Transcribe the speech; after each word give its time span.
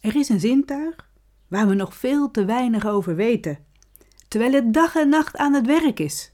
Er 0.00 0.16
is 0.16 0.28
een 0.28 0.40
zintuig 0.40 1.10
waar 1.48 1.68
we 1.68 1.74
nog 1.74 1.94
veel 1.94 2.30
te 2.30 2.44
weinig 2.44 2.86
over 2.86 3.16
weten, 3.16 3.58
terwijl 4.28 4.52
het 4.52 4.74
dag 4.74 4.96
en 4.96 5.08
nacht 5.08 5.36
aan 5.36 5.54
het 5.54 5.66
werk 5.66 5.98
is. 5.98 6.32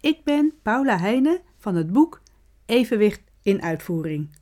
Ik 0.00 0.24
ben 0.24 0.52
Paula 0.62 0.98
Heijnen 0.98 1.40
van 1.56 1.74
het 1.74 1.92
boek 1.92 2.22
Evenwicht 2.66 3.22
in 3.42 3.62
uitvoering. 3.62 4.36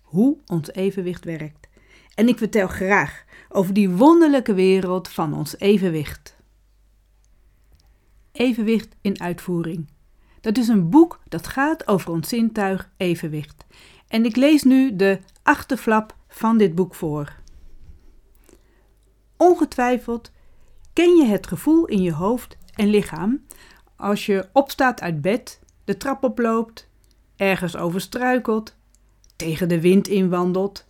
Hoe 0.00 0.38
ons 0.46 0.72
evenwicht 0.72 1.24
werkt. 1.24 1.68
En 2.14 2.28
ik 2.28 2.38
vertel 2.38 2.68
graag 2.68 3.24
over 3.48 3.74
die 3.74 3.90
wonderlijke 3.90 4.54
wereld 4.54 5.08
van 5.08 5.34
ons 5.34 5.58
evenwicht. 5.58 6.36
Evenwicht 8.32 8.96
in 9.00 9.20
uitvoering. 9.20 9.90
Dat 10.40 10.58
is 10.58 10.68
een 10.68 10.90
boek 10.90 11.20
dat 11.28 11.46
gaat 11.46 11.86
over 11.86 12.10
ons 12.10 12.28
zintuig 12.28 12.90
evenwicht. 12.96 13.66
En 14.08 14.24
ik 14.24 14.36
lees 14.36 14.62
nu 14.62 14.96
de 14.96 15.20
achterflap 15.42 16.18
van 16.30 16.58
dit 16.58 16.74
boek 16.74 16.94
voor. 16.94 17.32
Ongetwijfeld 19.36 20.30
ken 20.92 21.16
je 21.16 21.24
het 21.24 21.46
gevoel 21.46 21.86
in 21.86 22.02
je 22.02 22.12
hoofd 22.12 22.56
en 22.74 22.86
lichaam 22.86 23.44
als 23.96 24.26
je 24.26 24.48
opstaat 24.52 25.00
uit 25.00 25.20
bed, 25.20 25.60
de 25.84 25.96
trap 25.96 26.24
oploopt, 26.24 26.88
ergens 27.36 27.76
over 27.76 28.00
struikelt, 28.00 28.76
tegen 29.36 29.68
de 29.68 29.80
wind 29.80 30.08
inwandelt, 30.08 30.86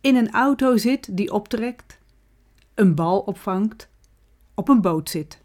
in 0.00 0.16
een 0.16 0.30
auto 0.30 0.76
zit 0.76 1.16
die 1.16 1.32
optrekt, 1.32 1.98
een 2.74 2.94
bal 2.94 3.20
opvangt, 3.20 3.88
op 4.54 4.68
een 4.68 4.80
boot 4.80 5.10
zit. 5.10 5.40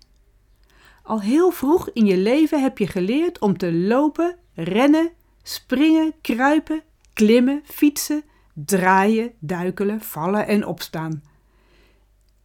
Al 1.04 1.22
heel 1.22 1.52
vroeg 1.52 1.90
in 1.94 2.06
je 2.06 2.18
leven 2.18 2.62
heb 2.62 2.78
je 2.78 2.88
geleerd 2.88 3.40
om 3.40 3.58
te 3.58 3.74
lopen, 3.74 4.36
rennen, 4.54 5.12
springen, 5.44 6.14
kruipen, 6.22 6.82
klimmen, 7.14 7.62
fietsen, 7.66 8.24
draaien, 8.66 9.32
duikelen, 9.40 10.02
vallen 10.02 10.48
en 10.48 10.66
opstaan. 10.66 11.24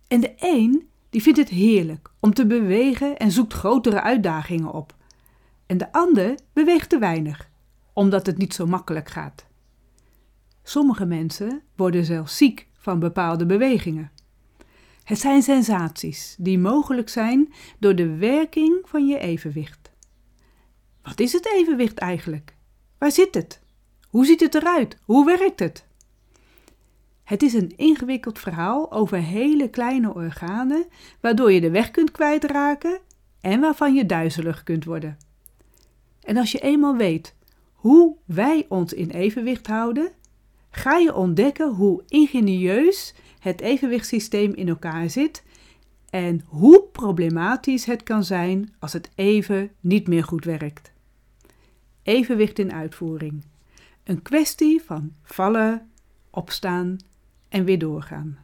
En 0.09 0.21
de 0.21 0.35
een 0.37 0.89
die 1.11 1.23
vindt 1.23 1.39
het 1.39 1.49
heerlijk 1.49 2.11
om 2.21 2.35
te 2.35 2.47
bewegen 2.47 3.17
en 3.17 3.31
zoekt 3.31 3.53
grotere 3.53 4.01
uitdagingen 4.01 4.73
op. 4.73 4.95
En 5.67 5.79
de 5.79 5.93
ander 5.93 6.35
beweegt 6.53 6.89
te 6.89 6.99
weinig, 6.99 7.51
omdat 7.93 8.27
het 8.27 8.39
niet 8.39 8.55
zo 8.55 8.67
makkelijk 8.67 9.09
gaat. 9.09 9.47
Sommige 10.63 11.05
mensen 11.05 11.63
worden 11.77 12.05
zelfs 12.05 12.37
ziek 12.37 12.69
van 12.73 12.99
bepaalde 12.99 13.47
bewegingen. 13.47 14.11
Het 15.05 15.19
zijn 15.19 15.43
sensaties 15.43 16.37
die 16.39 16.59
mogelijk 16.59 17.09
zijn 17.09 17.53
door 17.79 17.95
de 17.95 18.17
werking 18.17 18.81
van 18.85 19.07
je 19.07 19.19
evenwicht. 19.19 19.91
Wat 21.03 21.21
is 21.21 21.33
het 21.33 21.47
evenwicht 21.47 21.99
eigenlijk? 21.99 22.57
Waar 22.99 23.13
zit 23.13 23.35
het? 23.35 23.61
Hoe 24.09 24.27
ziet 24.27 24.41
het 24.41 24.55
eruit? 24.55 24.99
Hoe 25.05 25.25
werkt 25.25 25.61
het? 25.61 25.87
Het 27.33 27.43
is 27.43 27.55
een 27.55 27.73
ingewikkeld 27.77 28.39
verhaal 28.39 28.93
over 28.93 29.19
hele 29.19 29.71
kleine 29.71 30.15
organen, 30.15 30.87
waardoor 31.21 31.53
je 31.53 31.61
de 31.61 31.71
weg 31.71 31.91
kunt 31.91 32.11
kwijtraken 32.11 33.01
en 33.41 33.61
waarvan 33.61 33.95
je 33.95 34.07
duizelig 34.07 34.63
kunt 34.63 34.85
worden. 34.85 35.19
En 36.21 36.37
als 36.37 36.53
je 36.53 36.59
eenmaal 36.59 36.97
weet 36.97 37.35
hoe 37.73 38.17
wij 38.25 38.67
ons 38.69 38.93
in 38.93 39.11
evenwicht 39.11 39.67
houden, 39.67 40.13
ga 40.71 40.97
je 40.97 41.15
ontdekken 41.15 41.75
hoe 41.75 42.03
ingenieus 42.09 43.15
het 43.39 43.61
evenwichtssysteem 43.61 44.55
in 44.55 44.69
elkaar 44.69 45.11
zit 45.11 45.43
en 46.11 46.43
hoe 46.47 46.83
problematisch 46.93 47.85
het 47.85 48.03
kan 48.03 48.25
zijn 48.25 48.75
als 48.79 48.93
het 48.93 49.11
even 49.15 49.71
niet 49.81 50.09
meer 50.09 50.25
goed 50.25 50.45
werkt. 50.45 50.93
Evenwicht 52.03 52.59
in 52.59 52.73
uitvoering. 52.73 53.45
Een 54.05 54.23
kwestie 54.23 54.83
van 54.83 55.13
vallen, 55.23 55.91
opstaan 56.31 56.99
en 57.53 57.65
weer 57.65 57.79
doorgaan. 57.79 58.39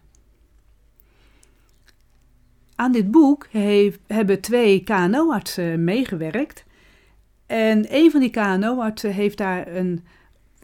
Aan 2.75 2.93
dit 2.93 3.11
boek 3.11 3.49
hebben 4.07 4.41
twee 4.41 4.85
KNO-artsen 4.85 5.85
meegewerkt. 5.85 6.65
En 7.47 7.95
een 7.95 8.11
van 8.11 8.21
die 8.21 8.31
KNO-artsen 8.31 9.13
heeft 9.13 9.39
daar 9.39 9.69
een, 9.69 10.05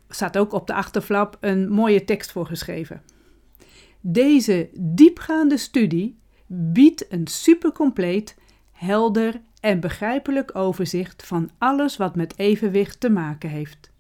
staat 0.09 0.39
ook 0.39 0.53
op 0.53 0.67
de 0.67 0.75
achterflap, 0.75 1.37
een 1.41 1.69
mooie 1.69 2.05
tekst 2.05 2.33
voor 2.33 2.47
geschreven. 2.47 3.03
Deze 4.01 4.69
diepgaande 4.79 5.57
studie 5.57 6.19
biedt 6.47 7.13
een 7.13 7.27
supercompleet, 7.27 8.37
helder 8.73 9.41
en 9.61 9.81
begrijpelijk 9.81 10.57
overzicht 10.57 11.27
van 11.27 11.51
alles 11.59 11.97
wat 11.97 12.17
met 12.17 12.39
evenwicht 12.39 13.01
te 13.01 13.11
maken 13.11 13.51
heeft. 13.51 13.91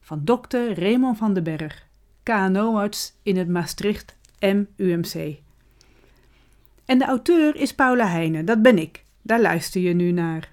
Van 0.00 0.24
dokter 0.24 0.80
Raymond 0.80 1.18
van 1.18 1.34
den 1.34 1.44
Berg, 1.44 1.86
KNO-arts 2.22 3.14
in 3.22 3.36
het 3.36 3.48
Maastricht 3.48 4.16
MUMC. 4.40 5.38
En 6.84 6.98
de 6.98 7.04
auteur 7.04 7.56
is 7.56 7.74
Paula 7.74 8.06
Heijnen, 8.06 8.44
dat 8.44 8.62
ben 8.62 8.78
ik. 8.78 9.04
Daar 9.22 9.40
luister 9.40 9.80
je 9.80 9.94
nu 9.94 10.10
naar. 10.10 10.52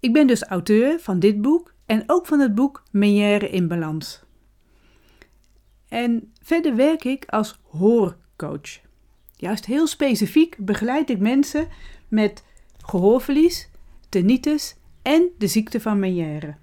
Ik 0.00 0.12
ben 0.12 0.26
dus 0.26 0.42
auteur 0.42 1.00
van 1.00 1.18
dit 1.18 1.42
boek 1.42 1.74
en 1.86 2.02
ook 2.06 2.26
van 2.26 2.40
het 2.40 2.54
boek 2.54 2.82
Menière 2.90 3.50
in 3.50 3.68
Balans. 3.68 4.22
En 5.88 6.32
verder 6.42 6.76
werk 6.76 7.04
ik 7.04 7.24
als 7.24 7.58
hoorcoach. 7.62 8.80
Juist 9.36 9.66
heel 9.66 9.86
specifiek 9.86 10.56
begeleid 10.58 11.10
ik 11.10 11.18
mensen 11.18 11.68
met 12.08 12.44
gehoorverlies, 12.80 13.68
tinnitus 14.08 14.76
en 15.02 15.28
de 15.38 15.46
ziekte 15.46 15.80
van 15.80 15.98
Menière. 15.98 16.56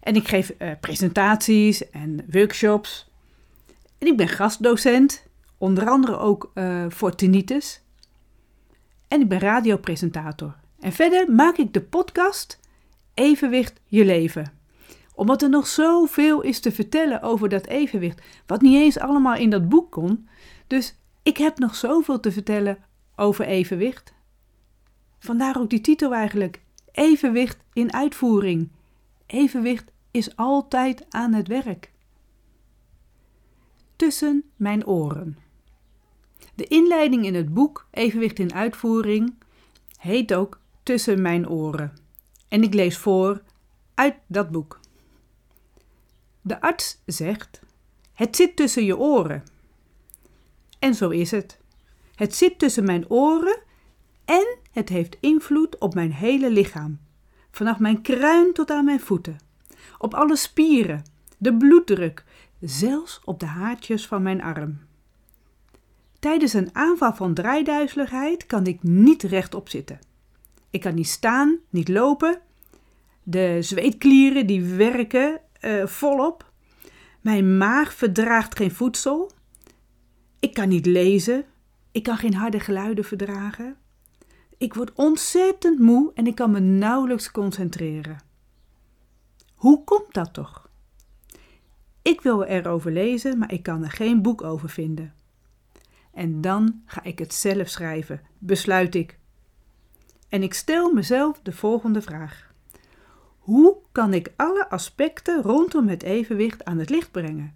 En 0.00 0.14
ik 0.14 0.28
geef 0.28 0.52
uh, 0.58 0.70
presentaties 0.80 1.90
en 1.90 2.24
workshops. 2.30 3.10
En 3.98 4.06
ik 4.06 4.16
ben 4.16 4.28
gastdocent, 4.28 5.26
onder 5.58 5.88
andere 5.88 6.18
ook 6.18 6.50
uh, 6.54 6.84
voor 6.88 7.14
tinnitus. 7.14 7.82
En 9.08 9.20
ik 9.20 9.28
ben 9.28 9.38
radiopresentator. 9.38 10.56
En 10.80 10.92
verder 10.92 11.32
maak 11.32 11.56
ik 11.56 11.72
de 11.72 11.80
podcast 11.80 12.60
Evenwicht 13.14 13.80
je 13.84 14.04
leven. 14.04 14.52
Omdat 15.14 15.42
er 15.42 15.48
nog 15.48 15.66
zoveel 15.66 16.40
is 16.40 16.60
te 16.60 16.72
vertellen 16.72 17.22
over 17.22 17.48
dat 17.48 17.66
evenwicht, 17.66 18.22
wat 18.46 18.60
niet 18.60 18.76
eens 18.76 18.98
allemaal 18.98 19.34
in 19.34 19.50
dat 19.50 19.68
boek 19.68 19.90
kon. 19.90 20.28
Dus 20.66 20.96
ik 21.22 21.36
heb 21.36 21.58
nog 21.58 21.74
zoveel 21.74 22.20
te 22.20 22.32
vertellen 22.32 22.78
over 23.16 23.44
evenwicht. 23.44 24.12
Vandaar 25.18 25.58
ook 25.58 25.70
die 25.70 25.80
titel 25.80 26.14
eigenlijk: 26.14 26.60
Evenwicht 26.92 27.56
in 27.72 27.92
uitvoering. 27.92 28.70
Evenwicht 29.30 29.92
is 30.10 30.36
altijd 30.36 31.04
aan 31.08 31.32
het 31.32 31.48
werk. 31.48 31.92
Tussen 33.96 34.44
mijn 34.56 34.86
oren. 34.86 35.38
De 36.54 36.64
inleiding 36.64 37.24
in 37.24 37.34
het 37.34 37.54
boek 37.54 37.86
Evenwicht 37.90 38.38
in 38.38 38.54
uitvoering 38.54 39.34
heet 39.98 40.34
ook 40.34 40.60
Tussen 40.82 41.22
mijn 41.22 41.48
oren. 41.48 41.96
En 42.48 42.62
ik 42.62 42.74
lees 42.74 42.98
voor 42.98 43.42
uit 43.94 44.14
dat 44.26 44.50
boek. 44.50 44.80
De 46.40 46.60
arts 46.60 47.02
zegt: 47.06 47.60
Het 48.12 48.36
zit 48.36 48.56
tussen 48.56 48.84
je 48.84 48.98
oren. 48.98 49.44
En 50.78 50.94
zo 50.94 51.08
is 51.08 51.30
het. 51.30 51.58
Het 52.14 52.34
zit 52.34 52.58
tussen 52.58 52.84
mijn 52.84 53.10
oren 53.10 53.58
en 54.24 54.58
het 54.70 54.88
heeft 54.88 55.16
invloed 55.20 55.78
op 55.78 55.94
mijn 55.94 56.12
hele 56.12 56.50
lichaam, 56.50 57.00
vanaf 57.50 57.78
mijn 57.78 58.02
kruin 58.02 58.52
tot 58.52 58.70
aan 58.70 58.84
mijn 58.84 59.00
voeten 59.00 59.48
op 60.00 60.14
alle 60.14 60.36
spieren, 60.36 61.04
de 61.38 61.56
bloeddruk, 61.56 62.24
zelfs 62.60 63.20
op 63.24 63.40
de 63.40 63.46
haartjes 63.46 64.06
van 64.06 64.22
mijn 64.22 64.42
arm. 64.42 64.78
Tijdens 66.18 66.52
een 66.52 66.68
aanval 66.72 67.14
van 67.14 67.34
draaiduizeligheid 67.34 68.46
kan 68.46 68.66
ik 68.66 68.82
niet 68.82 69.22
rechtop 69.22 69.68
zitten. 69.68 69.98
Ik 70.70 70.80
kan 70.80 70.94
niet 70.94 71.08
staan, 71.08 71.58
niet 71.70 71.88
lopen. 71.88 72.40
De 73.22 73.56
zweetklieren 73.60 74.46
die 74.46 74.64
werken 74.64 75.40
uh, 75.60 75.86
volop. 75.86 76.52
Mijn 77.20 77.58
maag 77.58 77.94
verdraagt 77.94 78.56
geen 78.56 78.70
voedsel. 78.70 79.30
Ik 80.38 80.54
kan 80.54 80.68
niet 80.68 80.86
lezen. 80.86 81.44
Ik 81.92 82.02
kan 82.02 82.16
geen 82.16 82.34
harde 82.34 82.60
geluiden 82.60 83.04
verdragen. 83.04 83.76
Ik 84.60 84.74
word 84.74 84.92
ontzettend 84.94 85.78
moe 85.78 86.10
en 86.14 86.26
ik 86.26 86.34
kan 86.34 86.50
me 86.50 86.60
nauwelijks 86.60 87.30
concentreren. 87.30 88.18
Hoe 89.54 89.84
komt 89.84 90.14
dat 90.14 90.34
toch? 90.34 90.68
Ik 92.02 92.20
wil 92.20 92.42
erover 92.42 92.92
lezen, 92.92 93.38
maar 93.38 93.52
ik 93.52 93.62
kan 93.62 93.84
er 93.84 93.90
geen 93.90 94.22
boek 94.22 94.42
over 94.42 94.68
vinden. 94.68 95.14
En 96.12 96.40
dan 96.40 96.82
ga 96.84 97.02
ik 97.02 97.18
het 97.18 97.34
zelf 97.34 97.68
schrijven, 97.68 98.20
besluit 98.38 98.94
ik. 98.94 99.18
En 100.28 100.42
ik 100.42 100.54
stel 100.54 100.92
mezelf 100.92 101.40
de 101.42 101.52
volgende 101.52 102.02
vraag: 102.02 102.52
Hoe 103.38 103.76
kan 103.92 104.14
ik 104.14 104.32
alle 104.36 104.70
aspecten 104.70 105.42
rondom 105.42 105.88
het 105.88 106.02
evenwicht 106.02 106.64
aan 106.64 106.78
het 106.78 106.90
licht 106.90 107.10
brengen? 107.10 107.54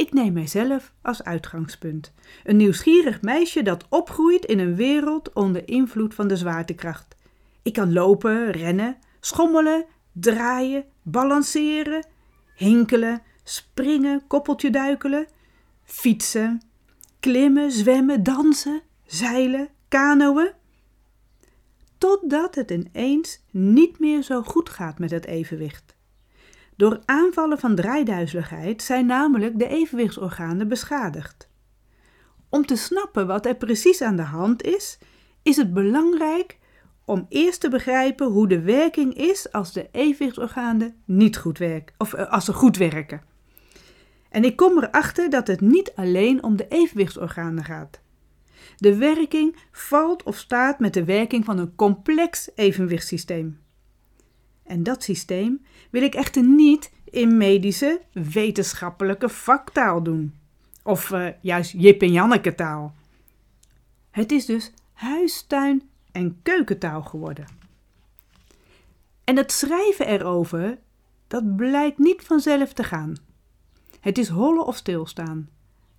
Ik 0.00 0.12
neem 0.12 0.32
mijzelf 0.32 0.92
als 1.02 1.22
uitgangspunt. 1.24 2.12
Een 2.44 2.56
nieuwsgierig 2.56 3.22
meisje 3.22 3.62
dat 3.62 3.86
opgroeit 3.88 4.44
in 4.44 4.58
een 4.58 4.76
wereld 4.76 5.32
onder 5.32 5.68
invloed 5.68 6.14
van 6.14 6.28
de 6.28 6.36
zwaartekracht. 6.36 7.16
Ik 7.62 7.72
kan 7.72 7.92
lopen, 7.92 8.50
rennen, 8.50 8.96
schommelen, 9.20 9.84
draaien, 10.12 10.84
balanceren, 11.02 12.06
hinkelen, 12.54 13.22
springen, 13.44 14.26
koppeltje 14.26 14.70
duikelen, 14.70 15.26
fietsen, 15.84 16.62
klimmen, 17.18 17.72
zwemmen, 17.72 18.22
dansen, 18.22 18.82
zeilen, 19.06 19.68
kanoën. 19.88 20.52
Totdat 21.98 22.54
het 22.54 22.70
ineens 22.70 23.40
niet 23.50 23.98
meer 23.98 24.22
zo 24.22 24.42
goed 24.42 24.68
gaat 24.68 24.98
met 24.98 25.10
het 25.10 25.26
evenwicht. 25.26 25.94
Door 26.80 27.00
aanvallen 27.04 27.58
van 27.58 27.74
draaiduizeligheid 27.74 28.82
zijn 28.82 29.06
namelijk 29.06 29.58
de 29.58 29.68
evenwichtsorganen 29.68 30.68
beschadigd. 30.68 31.48
Om 32.48 32.66
te 32.66 32.76
snappen 32.76 33.26
wat 33.26 33.46
er 33.46 33.54
precies 33.54 34.02
aan 34.02 34.16
de 34.16 34.22
hand 34.22 34.62
is, 34.62 34.98
is 35.42 35.56
het 35.56 35.74
belangrijk 35.74 36.58
om 37.04 37.26
eerst 37.28 37.60
te 37.60 37.68
begrijpen 37.68 38.26
hoe 38.26 38.48
de 38.48 38.60
werking 38.60 39.14
is 39.14 39.52
als 39.52 39.72
de 39.72 39.88
evenwichtsorganen 39.92 40.94
niet 41.04 41.36
goed 41.36 41.58
werken, 41.58 41.94
of 41.98 42.12
eh, 42.12 42.32
als 42.32 42.44
ze 42.44 42.52
goed 42.52 42.76
werken. 42.76 43.22
En 44.28 44.44
ik 44.44 44.56
kom 44.56 44.78
erachter 44.78 45.30
dat 45.30 45.46
het 45.46 45.60
niet 45.60 45.92
alleen 45.94 46.42
om 46.42 46.56
de 46.56 46.68
evenwichtsorganen 46.68 47.64
gaat. 47.64 48.00
De 48.76 48.96
werking 48.96 49.56
valt 49.72 50.22
of 50.22 50.36
staat 50.36 50.78
met 50.78 50.94
de 50.94 51.04
werking 51.04 51.44
van 51.44 51.58
een 51.58 51.74
complex 51.74 52.50
evenwichtssysteem. 52.54 53.60
En 54.64 54.82
dat 54.82 55.02
systeem 55.02 55.60
wil 55.90 56.02
ik 56.02 56.14
echter 56.14 56.42
niet 56.42 56.92
in 57.04 57.36
medische, 57.36 58.00
wetenschappelijke 58.12 59.28
vaktaal 59.28 60.02
doen. 60.02 60.34
Of 60.82 61.10
uh, 61.10 61.28
juist 61.40 61.72
Jip 61.76 62.02
en 62.02 62.12
Janneke 62.12 62.54
taal. 62.54 62.94
Het 64.10 64.32
is 64.32 64.46
dus 64.46 64.72
huistuin 64.92 65.82
en 66.12 66.38
keukentaal 66.42 67.02
geworden. 67.02 67.46
En 69.24 69.36
het 69.36 69.52
schrijven 69.52 70.06
erover, 70.06 70.78
dat 71.26 71.56
blijkt 71.56 71.98
niet 71.98 72.22
vanzelf 72.22 72.72
te 72.72 72.84
gaan. 72.84 73.14
Het 74.00 74.18
is 74.18 74.28
hollen 74.28 74.66
of 74.66 74.76
stilstaan, 74.76 75.48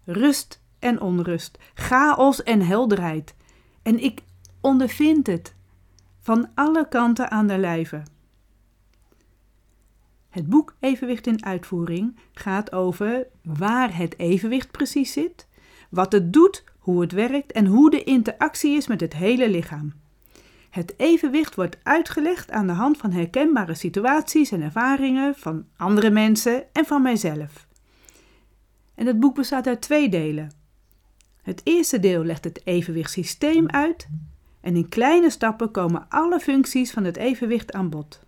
rust 0.04 0.62
en 0.80 1.02
onrust, 1.02 1.58
chaos 1.74 2.44
en 2.44 2.62
helderheid. 2.62 3.36
En 3.82 4.04
ik 4.04 4.22
ondervind 4.62 5.28
het 5.28 5.56
van 6.20 6.50
alle 6.56 6.88
kanten 6.88 7.32
aan 7.32 7.48
de 7.48 7.58
lijve. 7.58 8.04
Het 10.32 10.48
boek 10.48 10.76
Evenwicht 10.80 11.28
in 11.28 11.46
uitvoering 11.46 12.20
gaat 12.34 12.72
over 12.72 13.28
waar 13.44 13.98
het 13.98 14.20
evenwicht 14.20 14.72
precies 14.72 15.12
zit, 15.12 15.48
wat 15.90 16.12
het 16.12 16.34
doet, 16.34 16.64
hoe 16.80 17.02
het 17.02 17.12
werkt 17.12 17.52
en 17.52 17.66
hoe 17.66 17.90
de 17.92 18.04
interactie 18.04 18.76
is 18.76 18.88
met 18.88 19.02
het 19.02 19.14
hele 19.14 19.50
lichaam. 19.50 19.94
Het 20.70 20.94
evenwicht 20.98 21.56
wordt 21.56 21.78
uitgelegd 21.84 22.52
aan 22.52 22.68
de 22.68 22.74
hand 22.74 22.98
van 22.98 23.12
herkenbare 23.12 23.74
situaties 23.74 24.52
en 24.52 24.62
ervaringen 24.62 25.36
van 25.36 25.66
andere 25.78 26.10
mensen 26.10 26.74
en 26.74 26.86
van 26.86 27.02
mijzelf. 27.02 27.68
En 28.96 29.06
het 29.06 29.20
boek 29.20 29.36
bestaat 29.36 29.68
uit 29.68 29.82
twee 29.82 30.10
delen. 30.10 30.52
Het 31.42 31.62
eerste 31.64 32.00
deel 32.00 32.24
legt 32.24 32.44
het 32.44 32.62
evenwichtssysteem 32.64 33.70
uit 33.70 34.08
en 34.62 34.76
in 34.76 34.90
kleine 34.90 35.30
stappen 35.30 35.72
komen 35.72 36.06
alle 36.10 36.40
functies 36.40 36.92
van 36.92 37.04
het 37.04 37.18
evenwicht 37.18 37.74
aan 37.74 37.90
bod. 37.90 38.20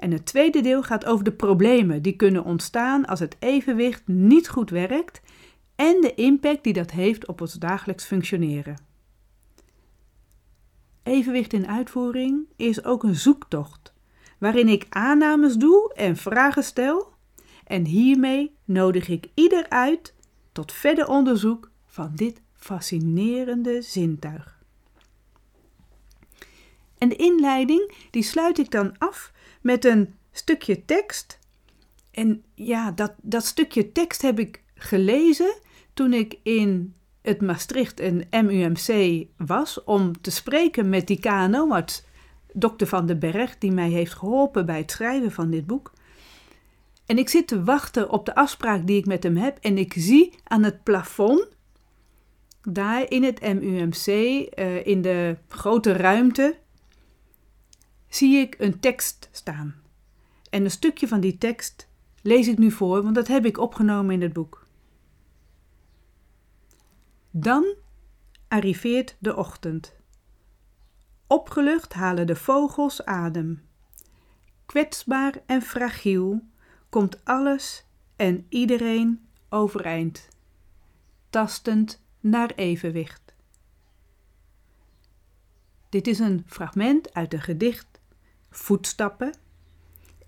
En 0.00 0.10
het 0.10 0.26
tweede 0.26 0.60
deel 0.60 0.82
gaat 0.82 1.04
over 1.04 1.24
de 1.24 1.32
problemen 1.32 2.02
die 2.02 2.16
kunnen 2.16 2.44
ontstaan 2.44 3.04
als 3.06 3.20
het 3.20 3.36
evenwicht 3.38 4.02
niet 4.06 4.48
goed 4.48 4.70
werkt 4.70 5.20
en 5.76 6.00
de 6.00 6.14
impact 6.14 6.64
die 6.64 6.72
dat 6.72 6.90
heeft 6.90 7.26
op 7.26 7.40
ons 7.40 7.54
dagelijks 7.54 8.04
functioneren. 8.04 8.76
Evenwicht 11.02 11.52
in 11.52 11.66
uitvoering 11.66 12.46
is 12.56 12.84
ook 12.84 13.02
een 13.02 13.14
zoektocht, 13.14 13.92
waarin 14.38 14.68
ik 14.68 14.86
aannames 14.88 15.54
doe 15.54 15.92
en 15.94 16.16
vragen 16.16 16.64
stel. 16.64 17.12
En 17.64 17.84
hiermee 17.84 18.54
nodig 18.64 19.08
ik 19.08 19.26
ieder 19.34 19.68
uit 19.68 20.14
tot 20.52 20.72
verder 20.72 21.08
onderzoek 21.08 21.70
van 21.86 22.12
dit 22.14 22.40
fascinerende 22.54 23.82
zintuig. 23.82 24.58
En 26.98 27.08
de 27.08 27.16
inleiding 27.16 27.92
die 28.10 28.22
sluit 28.22 28.58
ik 28.58 28.70
dan 28.70 28.98
af 28.98 29.32
met 29.60 29.84
een 29.84 30.14
stukje 30.32 30.84
tekst. 30.84 31.38
En 32.10 32.44
ja, 32.54 32.90
dat, 32.90 33.12
dat 33.22 33.44
stukje 33.44 33.92
tekst 33.92 34.22
heb 34.22 34.38
ik 34.38 34.62
gelezen 34.74 35.54
toen 35.94 36.12
ik 36.12 36.38
in 36.42 36.94
het 37.22 37.40
Maastricht 37.40 38.00
en 38.00 38.26
MUMC 38.30 39.26
was 39.36 39.84
om 39.84 40.20
te 40.20 40.30
spreken 40.30 40.88
met 40.88 41.06
die 41.06 41.20
KNO-arts, 41.20 42.04
dokter 42.52 42.86
Van 42.86 43.06
den 43.06 43.18
Berg, 43.18 43.58
die 43.58 43.72
mij 43.72 43.88
heeft 43.88 44.14
geholpen 44.14 44.66
bij 44.66 44.78
het 44.78 44.90
schrijven 44.90 45.32
van 45.32 45.50
dit 45.50 45.66
boek. 45.66 45.92
En 47.06 47.18
ik 47.18 47.28
zit 47.28 47.48
te 47.48 47.64
wachten 47.64 48.10
op 48.10 48.26
de 48.26 48.34
afspraak 48.34 48.86
die 48.86 48.98
ik 48.98 49.06
met 49.06 49.22
hem 49.22 49.36
heb 49.36 49.58
en 49.60 49.78
ik 49.78 49.92
zie 49.96 50.34
aan 50.44 50.62
het 50.62 50.82
plafond, 50.82 51.48
daar 52.62 53.10
in 53.10 53.24
het 53.24 53.40
MUMC, 53.40 54.06
uh, 54.06 54.86
in 54.86 55.02
de 55.02 55.36
grote 55.48 55.92
ruimte, 55.92 56.56
zie 58.10 58.36
ik 58.36 58.54
een 58.58 58.80
tekst 58.80 59.28
staan. 59.32 59.74
En 60.50 60.64
een 60.64 60.70
stukje 60.70 61.08
van 61.08 61.20
die 61.20 61.38
tekst 61.38 61.88
lees 62.22 62.48
ik 62.48 62.58
nu 62.58 62.70
voor, 62.70 63.02
want 63.02 63.14
dat 63.14 63.28
heb 63.28 63.44
ik 63.44 63.58
opgenomen 63.58 64.14
in 64.14 64.22
het 64.22 64.32
boek. 64.32 64.66
Dan 67.30 67.74
arriveert 68.48 69.16
de 69.18 69.36
ochtend. 69.36 69.94
Opgelucht 71.26 71.92
halen 71.92 72.26
de 72.26 72.36
vogels 72.36 73.04
adem. 73.04 73.62
Kwetsbaar 74.66 75.42
en 75.46 75.62
fragiel 75.62 76.42
komt 76.88 77.24
alles 77.24 77.84
en 78.16 78.46
iedereen 78.48 79.28
overeind, 79.48 80.28
tastend 81.30 82.02
naar 82.20 82.52
evenwicht. 82.54 83.34
Dit 85.88 86.06
is 86.06 86.18
een 86.18 86.44
fragment 86.46 87.14
uit 87.14 87.32
een 87.32 87.40
gedicht 87.40 87.89
Voetstappen 88.50 89.34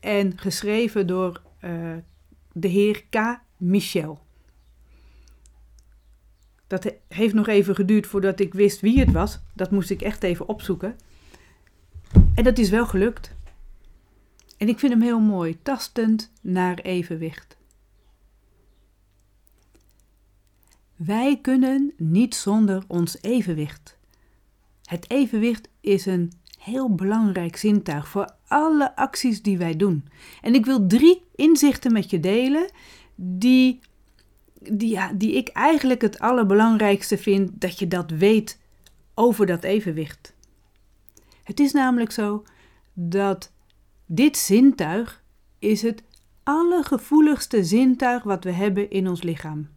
en 0.00 0.38
geschreven 0.38 1.06
door 1.06 1.42
uh, 1.64 1.96
de 2.52 2.68
heer 2.68 3.04
K. 3.10 3.40
Michel. 3.56 4.20
Dat 6.66 6.94
heeft 7.08 7.34
nog 7.34 7.46
even 7.46 7.74
geduurd 7.74 8.06
voordat 8.06 8.40
ik 8.40 8.54
wist 8.54 8.80
wie 8.80 9.00
het 9.00 9.12
was. 9.12 9.40
Dat 9.54 9.70
moest 9.70 9.90
ik 9.90 10.02
echt 10.02 10.22
even 10.22 10.48
opzoeken. 10.48 10.96
En 12.34 12.44
dat 12.44 12.58
is 12.58 12.70
wel 12.70 12.86
gelukt. 12.86 13.34
En 14.56 14.68
ik 14.68 14.78
vind 14.78 14.92
hem 14.92 15.02
heel 15.02 15.20
mooi, 15.20 15.62
tastend 15.62 16.32
naar 16.40 16.78
evenwicht. 16.78 17.56
Wij 20.96 21.38
kunnen 21.40 21.92
niet 21.96 22.34
zonder 22.34 22.84
ons 22.86 23.22
evenwicht. 23.22 23.98
Het 24.84 25.10
evenwicht 25.10 25.68
is 25.80 26.06
een 26.06 26.32
heel 26.64 26.94
belangrijk 26.94 27.56
zintuig 27.56 28.08
voor 28.08 28.34
alle 28.48 28.96
acties 28.96 29.42
die 29.42 29.58
wij 29.58 29.76
doen. 29.76 30.08
En 30.40 30.54
ik 30.54 30.64
wil 30.64 30.86
drie 30.86 31.22
inzichten 31.34 31.92
met 31.92 32.10
je 32.10 32.20
delen 32.20 32.70
die 33.14 33.80
die, 34.70 34.98
die 35.16 35.32
ik 35.32 35.48
eigenlijk 35.48 36.00
het 36.00 36.18
allerbelangrijkste 36.18 37.18
vind 37.18 37.60
dat 37.60 37.78
je 37.78 37.88
dat 37.88 38.10
weet 38.10 38.60
over 39.14 39.46
dat 39.46 39.64
evenwicht. 39.64 40.34
Het 41.44 41.60
is 41.60 41.72
namelijk 41.72 42.12
zo 42.12 42.44
dat 42.92 43.52
dit 44.06 44.36
zintuig 44.36 45.22
is 45.58 45.82
het 45.82 46.02
allergevoeligste 46.42 47.64
zintuig 47.64 48.22
wat 48.22 48.44
we 48.44 48.50
hebben 48.50 48.90
in 48.90 49.08
ons 49.08 49.22
lichaam. 49.22 49.68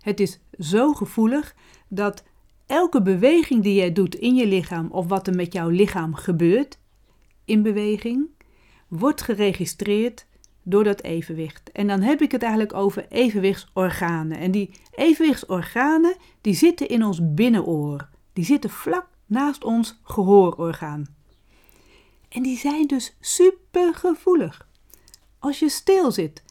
Het 0.00 0.20
is 0.20 0.40
zo 0.58 0.94
gevoelig 0.94 1.54
dat 1.88 2.22
elke 2.70 3.02
beweging 3.02 3.62
die 3.62 3.74
jij 3.74 3.92
doet 3.92 4.14
in 4.14 4.34
je 4.34 4.46
lichaam 4.46 4.90
of 4.90 5.06
wat 5.06 5.26
er 5.26 5.34
met 5.34 5.52
jouw 5.52 5.68
lichaam 5.68 6.14
gebeurt 6.14 6.78
in 7.44 7.62
beweging, 7.62 8.28
wordt 8.88 9.22
geregistreerd 9.22 10.26
door 10.62 10.84
dat 10.84 11.02
evenwicht. 11.02 11.72
En 11.72 11.86
dan 11.86 12.00
heb 12.00 12.20
ik 12.20 12.32
het 12.32 12.42
eigenlijk 12.42 12.74
over 12.74 13.06
evenwichtsorganen. 13.08 14.38
En 14.38 14.50
die 14.50 14.70
evenwichtsorganen 14.90 16.16
die 16.40 16.54
zitten 16.54 16.88
in 16.88 17.04
ons 17.04 17.34
binnenoor. 17.34 18.08
Die 18.32 18.44
zitten 18.44 18.70
vlak 18.70 19.06
naast 19.26 19.64
ons 19.64 20.00
gehoororgaan. 20.02 21.16
En 22.28 22.42
die 22.42 22.58
zijn 22.58 22.86
dus 22.86 23.16
super 23.20 23.94
gevoelig. 23.94 24.68
Als 25.38 25.58
je 25.58 25.68
stil 25.68 26.12
zit 26.12 26.42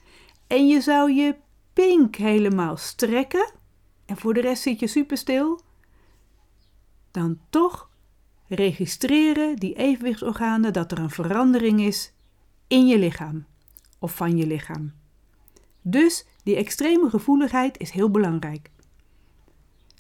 en 0.48 0.68
je 0.68 0.82
zou 0.82 1.12
je 1.12 1.36
pink 1.74 2.16
helemaal 2.16 2.78
strekken 2.78 3.52
en 4.06 4.18
voor 4.18 4.34
de 4.34 4.42
rest 4.42 4.62
zit 4.62 4.80
je 4.80 4.88
super 4.88 5.18
stil, 5.18 5.60
dan 7.20 7.40
toch 7.50 7.90
registreren 8.48 9.56
die 9.56 9.76
evenwichtsorganen 9.76 10.74
dat 10.74 10.92
er 10.92 11.00
een 11.00 11.10
verandering 11.10 11.82
is 11.82 12.14
in 12.68 12.88
je 12.88 13.00
lichaam 13.00 13.46
of 14.00 14.16
van 14.16 14.38
je 14.38 14.48
lichaam. 14.48 14.94
Dus 15.82 16.26
die 16.44 16.56
extreme 16.56 17.10
gevoeligheid 17.10 17.78
is 17.78 17.92
heel 17.92 18.12
belangrijk. 18.12 18.72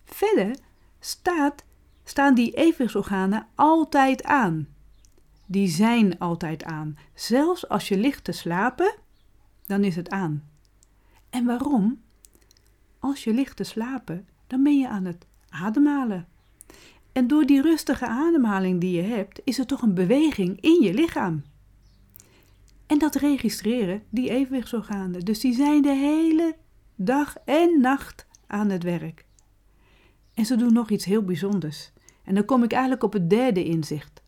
Verder 0.05 0.55
staat, 0.99 1.63
staan 2.03 2.35
die 2.35 2.53
evenwichtsorganen 2.53 3.47
altijd 3.55 4.23
aan. 4.23 4.67
Die 5.45 5.67
zijn 5.67 6.19
altijd 6.19 6.63
aan. 6.63 6.97
Zelfs 7.13 7.69
als 7.69 7.88
je 7.88 7.97
ligt 7.97 8.23
te 8.23 8.31
slapen, 8.31 8.95
dan 9.65 9.83
is 9.83 9.95
het 9.95 10.09
aan. 10.09 10.49
En 11.29 11.45
waarom? 11.45 12.01
Als 12.99 13.23
je 13.23 13.33
ligt 13.33 13.55
te 13.55 13.63
slapen, 13.63 14.27
dan 14.47 14.63
ben 14.63 14.79
je 14.79 14.88
aan 14.88 15.05
het 15.05 15.25
ademhalen. 15.49 16.27
En 17.11 17.27
door 17.27 17.45
die 17.45 17.61
rustige 17.61 18.07
ademhaling 18.07 18.81
die 18.81 18.95
je 18.95 19.01
hebt, 19.01 19.41
is 19.43 19.59
er 19.59 19.65
toch 19.65 19.81
een 19.81 19.93
beweging 19.93 20.61
in 20.61 20.81
je 20.81 20.93
lichaam. 20.93 21.43
En 22.85 22.97
dat 22.97 23.15
registreren 23.15 24.03
die 24.09 24.29
evenwichtsorganen. 24.29 25.25
Dus 25.25 25.39
die 25.39 25.53
zijn 25.53 25.81
de 25.81 25.95
hele 25.95 26.55
dag 26.95 27.35
en 27.45 27.81
nacht 27.81 28.25
aan 28.47 28.69
het 28.69 28.83
werk. 28.83 29.25
En 30.33 30.45
ze 30.45 30.55
doen 30.55 30.73
nog 30.73 30.89
iets 30.89 31.05
heel 31.05 31.23
bijzonders. 31.23 31.91
En 32.23 32.35
dan 32.35 32.45
kom 32.45 32.63
ik 32.63 32.71
eigenlijk 32.71 33.03
op 33.03 33.13
het 33.13 33.29
derde 33.29 33.63
inzicht. 33.63 34.21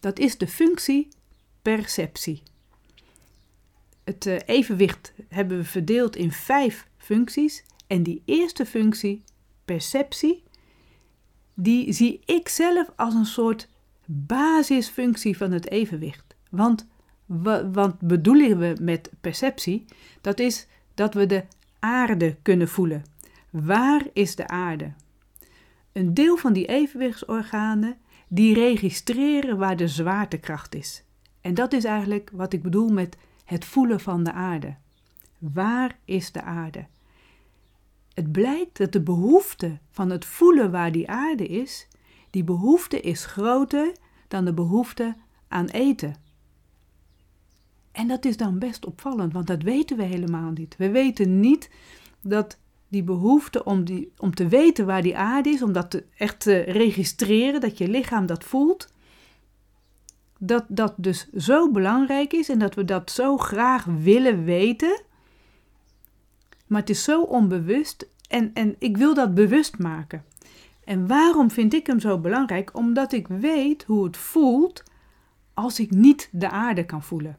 Dat 0.00 0.18
is 0.18 0.38
de 0.38 0.46
functie 0.46 1.08
perceptie. 1.62 2.42
Het 4.04 4.26
eh, 4.26 4.38
evenwicht 4.46 5.12
hebben 5.28 5.56
we 5.56 5.64
verdeeld 5.64 6.16
in 6.16 6.32
vijf 6.32 6.88
functies. 6.96 7.64
En 7.86 8.02
die 8.02 8.22
eerste 8.24 8.66
functie, 8.66 9.22
perceptie, 9.64 10.42
die 11.54 11.92
zie 11.92 12.20
ik 12.24 12.48
zelf 12.48 12.90
als 12.96 13.14
een 13.14 13.26
soort 13.26 13.68
basisfunctie 14.06 15.36
van 15.36 15.52
het 15.52 15.70
evenwicht. 15.70 16.36
Want 16.50 16.86
wat 17.72 18.00
bedoelen 18.00 18.58
we 18.58 18.76
met 18.80 19.10
perceptie? 19.20 19.84
Dat 20.20 20.38
is 20.38 20.66
dat 20.94 21.14
we 21.14 21.26
de 21.26 21.44
aarde 21.78 22.36
kunnen 22.42 22.68
voelen. 22.68 23.04
Waar 23.50 24.02
is 24.12 24.36
de 24.36 24.48
aarde? 24.48 24.92
Een 25.92 26.14
deel 26.14 26.36
van 26.36 26.52
die 26.52 26.66
evenwichtsorganen 26.66 27.96
die 28.28 28.54
registreren 28.54 29.58
waar 29.58 29.76
de 29.76 29.88
zwaartekracht 29.88 30.74
is. 30.74 31.04
En 31.40 31.54
dat 31.54 31.72
is 31.72 31.84
eigenlijk 31.84 32.30
wat 32.32 32.52
ik 32.52 32.62
bedoel 32.62 32.88
met 32.88 33.16
het 33.44 33.64
voelen 33.64 34.00
van 34.00 34.24
de 34.24 34.32
aarde. 34.32 34.74
Waar 35.38 35.98
is 36.04 36.32
de 36.32 36.42
aarde? 36.42 36.86
Het 38.14 38.32
blijkt 38.32 38.78
dat 38.78 38.92
de 38.92 39.02
behoefte 39.02 39.78
van 39.90 40.10
het 40.10 40.24
voelen 40.24 40.70
waar 40.70 40.92
die 40.92 41.08
aarde 41.08 41.46
is, 41.46 41.88
die 42.30 42.44
behoefte 42.44 43.00
is 43.00 43.24
groter 43.24 43.92
dan 44.28 44.44
de 44.44 44.54
behoefte 44.54 45.16
aan 45.48 45.66
eten. 45.66 46.14
En 47.92 48.08
dat 48.08 48.24
is 48.24 48.36
dan 48.36 48.58
best 48.58 48.86
opvallend, 48.86 49.32
want 49.32 49.46
dat 49.46 49.62
weten 49.62 49.96
we 49.96 50.02
helemaal 50.02 50.50
niet. 50.50 50.76
We 50.76 50.90
weten 50.90 51.40
niet 51.40 51.70
dat 52.22 52.58
die 52.88 53.02
behoefte 53.02 53.64
om, 53.64 53.84
die, 53.84 54.12
om 54.18 54.34
te 54.34 54.48
weten 54.48 54.86
waar 54.86 55.02
die 55.02 55.16
aarde 55.16 55.48
is, 55.48 55.62
om 55.62 55.72
dat 55.72 55.90
te, 55.90 56.04
echt 56.16 56.40
te 56.40 56.58
registreren, 56.60 57.60
dat 57.60 57.78
je 57.78 57.88
lichaam 57.88 58.26
dat 58.26 58.44
voelt, 58.44 58.92
dat 60.38 60.64
dat 60.68 60.94
dus 60.96 61.30
zo 61.30 61.70
belangrijk 61.70 62.32
is 62.32 62.48
en 62.48 62.58
dat 62.58 62.74
we 62.74 62.84
dat 62.84 63.10
zo 63.10 63.36
graag 63.36 63.84
willen 63.84 64.44
weten. 64.44 65.02
Maar 66.66 66.80
het 66.80 66.90
is 66.90 67.04
zo 67.04 67.22
onbewust 67.22 68.08
en, 68.28 68.50
en 68.54 68.76
ik 68.78 68.96
wil 68.96 69.14
dat 69.14 69.34
bewust 69.34 69.78
maken. 69.78 70.24
En 70.84 71.06
waarom 71.06 71.50
vind 71.50 71.74
ik 71.74 71.86
hem 71.86 72.00
zo 72.00 72.18
belangrijk? 72.18 72.76
Omdat 72.76 73.12
ik 73.12 73.28
weet 73.28 73.84
hoe 73.84 74.04
het 74.04 74.16
voelt 74.16 74.82
als 75.54 75.80
ik 75.80 75.90
niet 75.90 76.28
de 76.32 76.50
aarde 76.50 76.84
kan 76.84 77.02
voelen. 77.02 77.36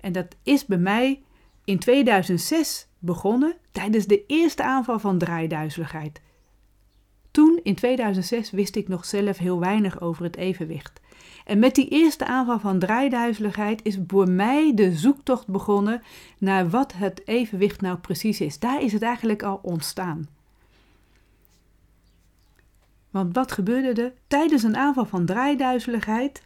En 0.00 0.12
dat 0.12 0.36
is 0.42 0.66
bij 0.66 0.78
mij 0.78 1.22
in 1.64 1.78
2006 1.78 2.88
begonnen 2.98 3.54
tijdens 3.72 4.06
de 4.06 4.26
eerste 4.26 4.62
aanval 4.62 4.98
van 4.98 5.18
draaiduizeligheid. 5.18 6.20
Toen, 7.38 7.60
in 7.62 7.74
2006, 7.74 8.50
wist 8.50 8.76
ik 8.76 8.88
nog 8.88 9.04
zelf 9.04 9.38
heel 9.38 9.60
weinig 9.60 10.00
over 10.00 10.24
het 10.24 10.36
evenwicht. 10.36 11.00
En 11.44 11.58
met 11.58 11.74
die 11.74 11.88
eerste 11.88 12.26
aanval 12.26 12.58
van 12.58 12.78
draaiduizeligheid 12.78 13.80
is 13.84 13.98
voor 14.06 14.30
mij 14.30 14.74
de 14.74 14.92
zoektocht 14.92 15.46
begonnen 15.46 16.02
naar 16.38 16.70
wat 16.70 16.92
het 16.92 17.22
evenwicht 17.24 17.80
nou 17.80 17.98
precies 17.98 18.40
is. 18.40 18.58
Daar 18.58 18.82
is 18.82 18.92
het 18.92 19.02
eigenlijk 19.02 19.42
al 19.42 19.60
ontstaan. 19.62 20.28
Want 23.10 23.34
wat 23.34 23.52
gebeurde 23.52 24.02
er 24.02 24.12
tijdens 24.26 24.62
een 24.62 24.76
aanval 24.76 25.06
van 25.06 25.26
draaiduizeligheid? 25.26 26.42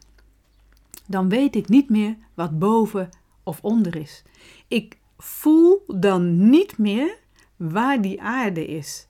Dan 1.06 1.28
weet 1.28 1.56
ik 1.56 1.68
niet 1.68 1.90
meer 1.90 2.16
wat 2.34 2.58
boven 2.58 3.08
of 3.42 3.58
onder 3.62 3.96
is. 3.96 4.22
Ik 4.68 4.98
voel 5.18 5.84
dan 5.86 6.50
niet 6.50 6.78
meer 6.78 7.18
waar 7.56 8.00
die 8.02 8.22
aarde 8.22 8.66
is. 8.66 9.06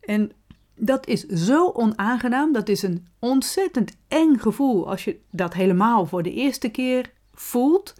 En 0.00 0.32
dat 0.80 1.06
is 1.06 1.26
zo 1.26 1.70
onaangenaam, 1.70 2.52
dat 2.52 2.68
is 2.68 2.82
een 2.82 3.06
ontzettend 3.18 3.96
eng 4.08 4.36
gevoel 4.36 4.88
als 4.88 5.04
je 5.04 5.20
dat 5.30 5.54
helemaal 5.54 6.06
voor 6.06 6.22
de 6.22 6.32
eerste 6.32 6.68
keer 6.68 7.12
voelt, 7.32 7.94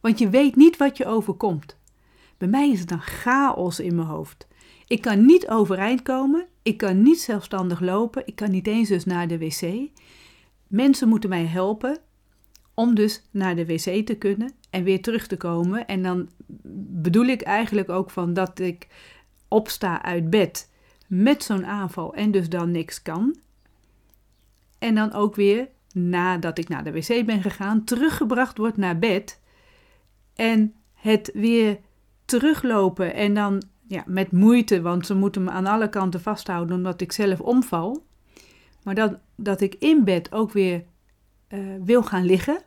want 0.00 0.18
je 0.18 0.28
weet 0.28 0.56
niet 0.56 0.76
wat 0.76 0.96
je 0.96 1.06
overkomt. 1.06 1.76
Bij 2.38 2.48
mij 2.48 2.70
is 2.70 2.80
het 2.80 2.90
een 2.90 3.00
chaos 3.00 3.80
in 3.80 3.94
mijn 3.94 4.08
hoofd. 4.08 4.46
Ik 4.86 5.00
kan 5.00 5.24
niet 5.24 5.48
overeind 5.48 6.02
komen, 6.02 6.46
ik 6.62 6.76
kan 6.76 7.02
niet 7.02 7.20
zelfstandig 7.20 7.80
lopen, 7.80 8.22
ik 8.26 8.36
kan 8.36 8.50
niet 8.50 8.66
eens 8.66 8.88
dus 8.88 9.04
naar 9.04 9.28
de 9.28 9.38
wc. 9.38 9.90
Mensen 10.66 11.08
moeten 11.08 11.28
mij 11.28 11.44
helpen 11.44 11.98
om 12.74 12.94
dus 12.94 13.22
naar 13.30 13.56
de 13.56 13.66
wc 13.66 14.06
te 14.06 14.14
kunnen 14.14 14.52
en 14.70 14.84
weer 14.84 15.02
terug 15.02 15.26
te 15.26 15.36
komen. 15.36 15.86
En 15.86 16.02
dan 16.02 16.28
bedoel 17.02 17.26
ik 17.26 17.42
eigenlijk 17.42 17.88
ook 17.88 18.10
van 18.10 18.32
dat 18.34 18.58
ik 18.58 18.86
opsta 19.48 20.02
uit 20.02 20.30
bed 20.30 20.72
met 21.22 21.42
zo'n 21.42 21.66
aanval 21.66 22.14
en 22.14 22.30
dus 22.30 22.48
dan 22.48 22.70
niks 22.70 23.02
kan. 23.02 23.36
En 24.78 24.94
dan 24.94 25.12
ook 25.12 25.34
weer 25.34 25.68
nadat 25.92 26.58
ik 26.58 26.68
naar 26.68 26.84
de 26.84 26.92
wc 26.92 27.26
ben 27.26 27.42
gegaan, 27.42 27.84
teruggebracht 27.84 28.58
wordt 28.58 28.76
naar 28.76 28.98
bed. 28.98 29.40
En 30.34 30.74
het 30.94 31.30
weer 31.34 31.78
teruglopen 32.24 33.14
en 33.14 33.34
dan 33.34 33.62
ja, 33.86 34.02
met 34.06 34.32
moeite, 34.32 34.82
want 34.82 35.06
ze 35.06 35.14
moeten 35.14 35.44
me 35.44 35.50
aan 35.50 35.66
alle 35.66 35.88
kanten 35.88 36.20
vasthouden 36.20 36.76
omdat 36.76 37.00
ik 37.00 37.12
zelf 37.12 37.40
omval. 37.40 38.06
Maar 38.82 38.94
dan, 38.94 39.18
dat 39.36 39.60
ik 39.60 39.74
in 39.74 40.04
bed 40.04 40.32
ook 40.32 40.52
weer 40.52 40.84
uh, 41.48 41.74
wil 41.84 42.02
gaan 42.02 42.24
liggen, 42.24 42.62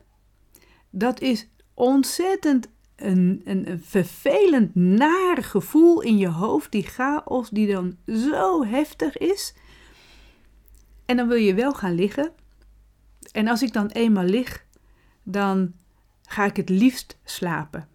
dat 0.90 1.20
is 1.20 1.48
ontzettend 1.74 2.68
een, 2.98 3.40
een, 3.44 3.70
een, 3.70 3.82
vervelend, 3.82 4.74
naar 4.74 5.36
gevoel 5.42 6.02
in 6.02 6.18
je 6.18 6.28
hoofd, 6.28 6.72
die 6.72 6.82
chaos 6.82 7.50
die 7.50 7.72
dan 7.72 7.96
zo 8.06 8.64
heftig 8.64 9.16
is. 9.16 9.54
En 11.04 11.16
dan 11.16 11.28
wil 11.28 11.36
je 11.36 11.54
wel 11.54 11.74
gaan 11.74 11.94
liggen. 11.94 12.30
En 13.32 13.48
als 13.48 13.62
ik 13.62 13.72
dan 13.72 13.86
eenmaal 13.86 14.24
lig, 14.24 14.64
dan 15.22 15.72
ga 16.22 16.44
ik 16.44 16.56
het 16.56 16.68
liefst 16.68 17.18
slapen. 17.24 17.88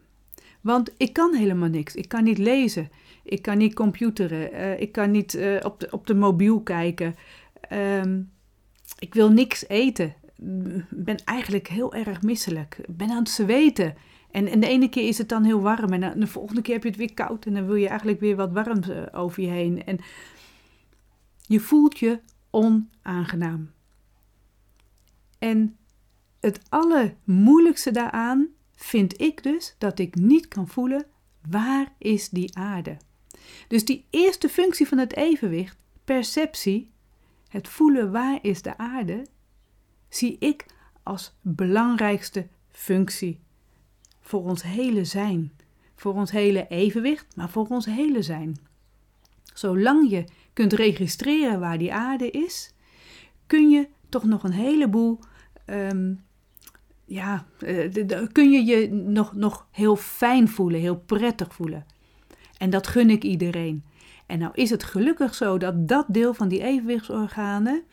Want 0.62 0.91
ik 0.98 1.13
kan 1.13 1.33
helemaal 1.33 1.69
niks. 1.69 1.95
Ik 1.95 2.07
kan 2.07 2.24
niet 2.24 2.38
lezen. 2.38 2.89
Ik 3.24 3.41
kan 3.41 3.57
niet 3.57 3.74
computeren. 3.74 4.53
Uh, 4.53 4.79
ik 4.79 4.91
kan 4.91 5.12
niet 5.12 5.33
uh, 5.33 5.60
op, 5.63 5.79
de, 5.79 5.88
op 5.91 6.07
de 6.07 6.15
mobiel 6.15 6.62
kijken. 6.62 7.15
Uh, 7.72 8.01
ik 9.00 9.13
wil 9.13 9.31
niks 9.31 9.67
eten. 9.67 10.13
Ben 10.89 11.17
eigenlijk 11.25 11.67
heel 11.67 11.93
erg 11.93 12.22
misselijk. 12.22 12.79
Ben 12.88 13.10
aan 13.10 13.17
het 13.17 13.29
zweten. 13.29 13.95
En, 14.33 14.47
en 14.47 14.59
de 14.59 14.67
ene 14.67 14.89
keer 14.89 15.07
is 15.07 15.17
het 15.17 15.29
dan 15.29 15.43
heel 15.43 15.61
warm 15.61 15.93
en 15.93 16.19
de 16.19 16.27
volgende 16.27 16.61
keer 16.61 16.73
heb 16.73 16.83
je 16.83 16.89
het 16.89 16.97
weer 16.97 17.13
koud 17.13 17.45
en 17.45 17.53
dan 17.53 17.65
wil 17.65 17.75
je 17.75 17.87
eigenlijk 17.87 18.19
weer 18.19 18.35
wat 18.35 18.51
warms 18.51 18.89
eh, 18.89 19.01
over 19.11 19.43
je 19.43 19.49
heen. 19.49 19.83
En 19.83 19.99
je 21.47 21.59
voelt 21.59 21.99
je 21.99 22.19
onaangenaam. 22.49 23.71
En 25.39 25.77
het 26.39 26.59
allermoeilijkste 26.69 27.91
daaraan 27.91 28.47
vind 28.75 29.21
ik 29.21 29.43
dus 29.43 29.75
dat 29.77 29.99
ik 29.99 30.15
niet 30.15 30.47
kan 30.47 30.67
voelen 30.67 31.05
waar 31.49 31.93
is 31.97 32.29
die 32.29 32.57
aarde. 32.57 32.97
Dus 33.67 33.85
die 33.85 34.05
eerste 34.09 34.49
functie 34.49 34.87
van 34.87 34.97
het 34.97 35.15
evenwicht, 35.15 35.77
perceptie, 36.03 36.91
het 37.47 37.67
voelen 37.67 38.11
waar 38.11 38.39
is 38.41 38.61
de 38.61 38.77
aarde, 38.77 39.25
zie 40.09 40.35
ik 40.39 40.65
als 41.03 41.35
belangrijkste 41.41 42.47
functie 42.69 43.39
voor 44.23 44.43
ons 44.43 44.63
hele 44.63 45.05
zijn. 45.05 45.51
Voor 45.95 46.13
ons 46.13 46.31
hele 46.31 46.67
evenwicht, 46.67 47.35
maar 47.35 47.49
voor 47.49 47.67
ons 47.67 47.85
hele 47.85 48.21
zijn. 48.21 48.57
Zolang 49.53 50.09
je 50.09 50.25
kunt 50.53 50.73
registreren 50.73 51.59
waar 51.59 51.77
die 51.77 51.93
aarde 51.93 52.31
is, 52.31 52.73
kun 53.47 53.69
je 53.69 53.87
toch 54.09 54.23
nog 54.23 54.43
een 54.43 54.51
heleboel. 54.51 55.19
Um, 55.65 56.23
ja, 57.05 57.45
uh, 57.59 58.27
kun 58.31 58.51
je 58.51 58.63
je 58.65 58.91
nog, 58.91 59.33
nog 59.35 59.67
heel 59.71 59.95
fijn 59.95 60.47
voelen, 60.47 60.79
heel 60.79 60.97
prettig 60.97 61.53
voelen. 61.53 61.85
En 62.57 62.69
dat 62.69 62.87
gun 62.87 63.09
ik 63.09 63.23
iedereen. 63.23 63.83
En 64.25 64.39
nou 64.39 64.51
is 64.53 64.69
het 64.69 64.83
gelukkig 64.83 65.35
zo 65.35 65.57
dat 65.57 65.87
dat 65.87 66.05
deel 66.07 66.33
van 66.33 66.47
die 66.47 66.61
evenwichtsorganen 66.61 67.83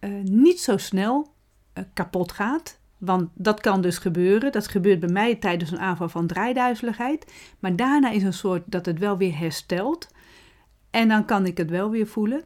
uh, 0.00 0.22
niet 0.22 0.60
zo 0.60 0.76
snel 0.76 1.32
uh, 1.74 1.84
kapot 1.92 2.32
gaat. 2.32 2.80
Want 3.04 3.28
dat 3.34 3.60
kan 3.60 3.80
dus 3.80 3.98
gebeuren. 3.98 4.52
Dat 4.52 4.68
gebeurt 4.68 5.00
bij 5.00 5.08
mij 5.08 5.34
tijdens 5.34 5.70
een 5.70 5.78
aanval 5.78 6.08
van 6.08 6.26
draaiduizeligheid. 6.26 7.32
Maar 7.58 7.76
daarna 7.76 8.10
is 8.10 8.22
een 8.22 8.32
soort 8.32 8.62
dat 8.66 8.86
het 8.86 8.98
wel 8.98 9.16
weer 9.16 9.38
herstelt. 9.38 10.08
En 10.90 11.08
dan 11.08 11.24
kan 11.24 11.46
ik 11.46 11.56
het 11.56 11.70
wel 11.70 11.90
weer 11.90 12.06
voelen. 12.06 12.42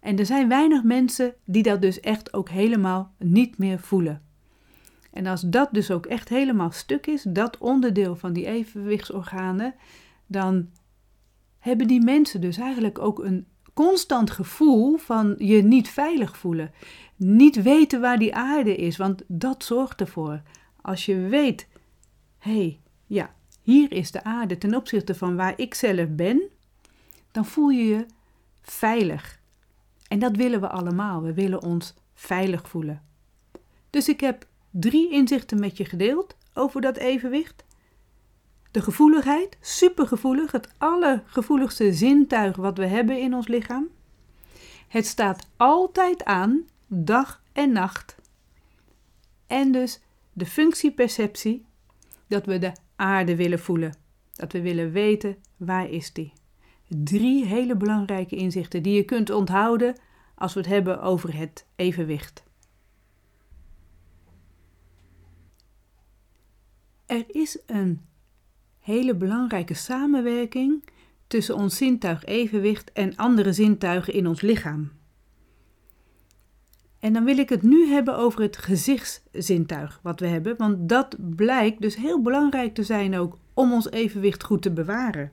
En 0.00 0.18
er 0.18 0.26
zijn 0.26 0.48
weinig 0.48 0.82
mensen 0.82 1.34
die 1.44 1.62
dat 1.62 1.82
dus 1.82 2.00
echt 2.00 2.32
ook 2.32 2.48
helemaal 2.48 3.12
niet 3.18 3.58
meer 3.58 3.78
voelen. 3.78 4.22
En 5.12 5.26
als 5.26 5.40
dat 5.40 5.68
dus 5.72 5.90
ook 5.90 6.06
echt 6.06 6.28
helemaal 6.28 6.70
stuk 6.70 7.06
is, 7.06 7.22
dat 7.28 7.58
onderdeel 7.58 8.16
van 8.16 8.32
die 8.32 8.46
evenwichtsorganen, 8.46 9.74
dan 10.26 10.68
hebben 11.58 11.86
die 11.86 12.04
mensen 12.04 12.40
dus 12.40 12.56
eigenlijk 12.56 12.98
ook 12.98 13.24
een 13.24 13.46
constant 13.74 14.30
gevoel 14.30 14.96
van 14.96 15.34
je 15.38 15.62
niet 15.62 15.88
veilig 15.88 16.36
voelen. 16.36 16.70
Niet 17.16 17.62
weten 17.62 18.00
waar 18.00 18.18
die 18.18 18.34
aarde 18.34 18.76
is, 18.76 18.96
want 18.96 19.22
dat 19.26 19.64
zorgt 19.64 20.00
ervoor. 20.00 20.42
Als 20.80 21.06
je 21.06 21.16
weet, 21.16 21.66
hé, 22.38 22.52
hey, 22.52 22.80
ja, 23.06 23.34
hier 23.62 23.92
is 23.92 24.10
de 24.10 24.24
aarde 24.24 24.58
ten 24.58 24.74
opzichte 24.74 25.14
van 25.14 25.36
waar 25.36 25.54
ik 25.56 25.74
zelf 25.74 26.08
ben, 26.08 26.42
dan 27.32 27.44
voel 27.44 27.68
je 27.68 27.84
je 27.84 28.06
veilig. 28.62 29.40
En 30.08 30.18
dat 30.18 30.36
willen 30.36 30.60
we 30.60 30.68
allemaal. 30.68 31.22
We 31.22 31.34
willen 31.34 31.62
ons 31.62 31.94
veilig 32.14 32.68
voelen. 32.68 33.02
Dus 33.90 34.08
ik 34.08 34.20
heb 34.20 34.46
drie 34.70 35.10
inzichten 35.10 35.60
met 35.60 35.76
je 35.76 35.84
gedeeld 35.84 36.36
over 36.54 36.80
dat 36.80 36.96
evenwicht. 36.96 37.64
De 38.70 38.82
gevoeligheid, 38.82 39.56
supergevoelig, 39.60 40.52
het 40.52 40.68
allergevoeligste 40.78 41.92
zintuig 41.92 42.56
wat 42.56 42.78
we 42.78 42.86
hebben 42.86 43.20
in 43.20 43.34
ons 43.34 43.48
lichaam. 43.48 43.88
Het 44.88 45.06
staat 45.06 45.46
altijd 45.56 46.24
aan, 46.24 46.64
dag 46.86 47.42
en 47.52 47.72
nacht. 47.72 48.16
En 49.46 49.72
dus 49.72 50.00
de 50.32 50.46
functieperceptie, 50.46 51.66
dat 52.26 52.46
we 52.46 52.58
de 52.58 52.72
aarde 52.96 53.36
willen 53.36 53.58
voelen. 53.58 53.94
Dat 54.32 54.52
we 54.52 54.60
willen 54.60 54.92
weten, 54.92 55.36
waar 55.56 55.90
is 55.90 56.12
die? 56.12 56.32
Drie 56.88 57.44
hele 57.44 57.76
belangrijke 57.76 58.36
inzichten 58.36 58.82
die 58.82 58.94
je 58.94 59.04
kunt 59.04 59.30
onthouden 59.30 59.98
als 60.34 60.54
we 60.54 60.60
het 60.60 60.68
hebben 60.68 61.02
over 61.02 61.36
het 61.36 61.66
evenwicht. 61.76 62.44
Er 67.06 67.24
is 67.28 67.58
een 67.66 68.00
hele 68.78 69.14
belangrijke 69.14 69.74
samenwerking 69.74 70.88
tussen 71.26 71.54
ons 71.54 71.76
zintuig 71.76 72.24
evenwicht 72.24 72.92
en 72.92 73.16
andere 73.16 73.52
zintuigen 73.52 74.12
in 74.12 74.26
ons 74.26 74.40
lichaam. 74.40 74.92
En 77.06 77.12
dan 77.12 77.24
wil 77.24 77.38
ik 77.38 77.48
het 77.48 77.62
nu 77.62 77.88
hebben 77.88 78.16
over 78.16 78.40
het 78.40 78.56
gezichtszintuig 78.56 80.00
wat 80.02 80.20
we 80.20 80.26
hebben, 80.26 80.56
want 80.56 80.88
dat 80.88 81.16
blijkt 81.36 81.80
dus 81.80 81.96
heel 81.96 82.22
belangrijk 82.22 82.74
te 82.74 82.82
zijn 82.82 83.16
ook 83.16 83.38
om 83.54 83.72
ons 83.72 83.90
evenwicht 83.90 84.42
goed 84.42 84.62
te 84.62 84.72
bewaren. 84.72 85.32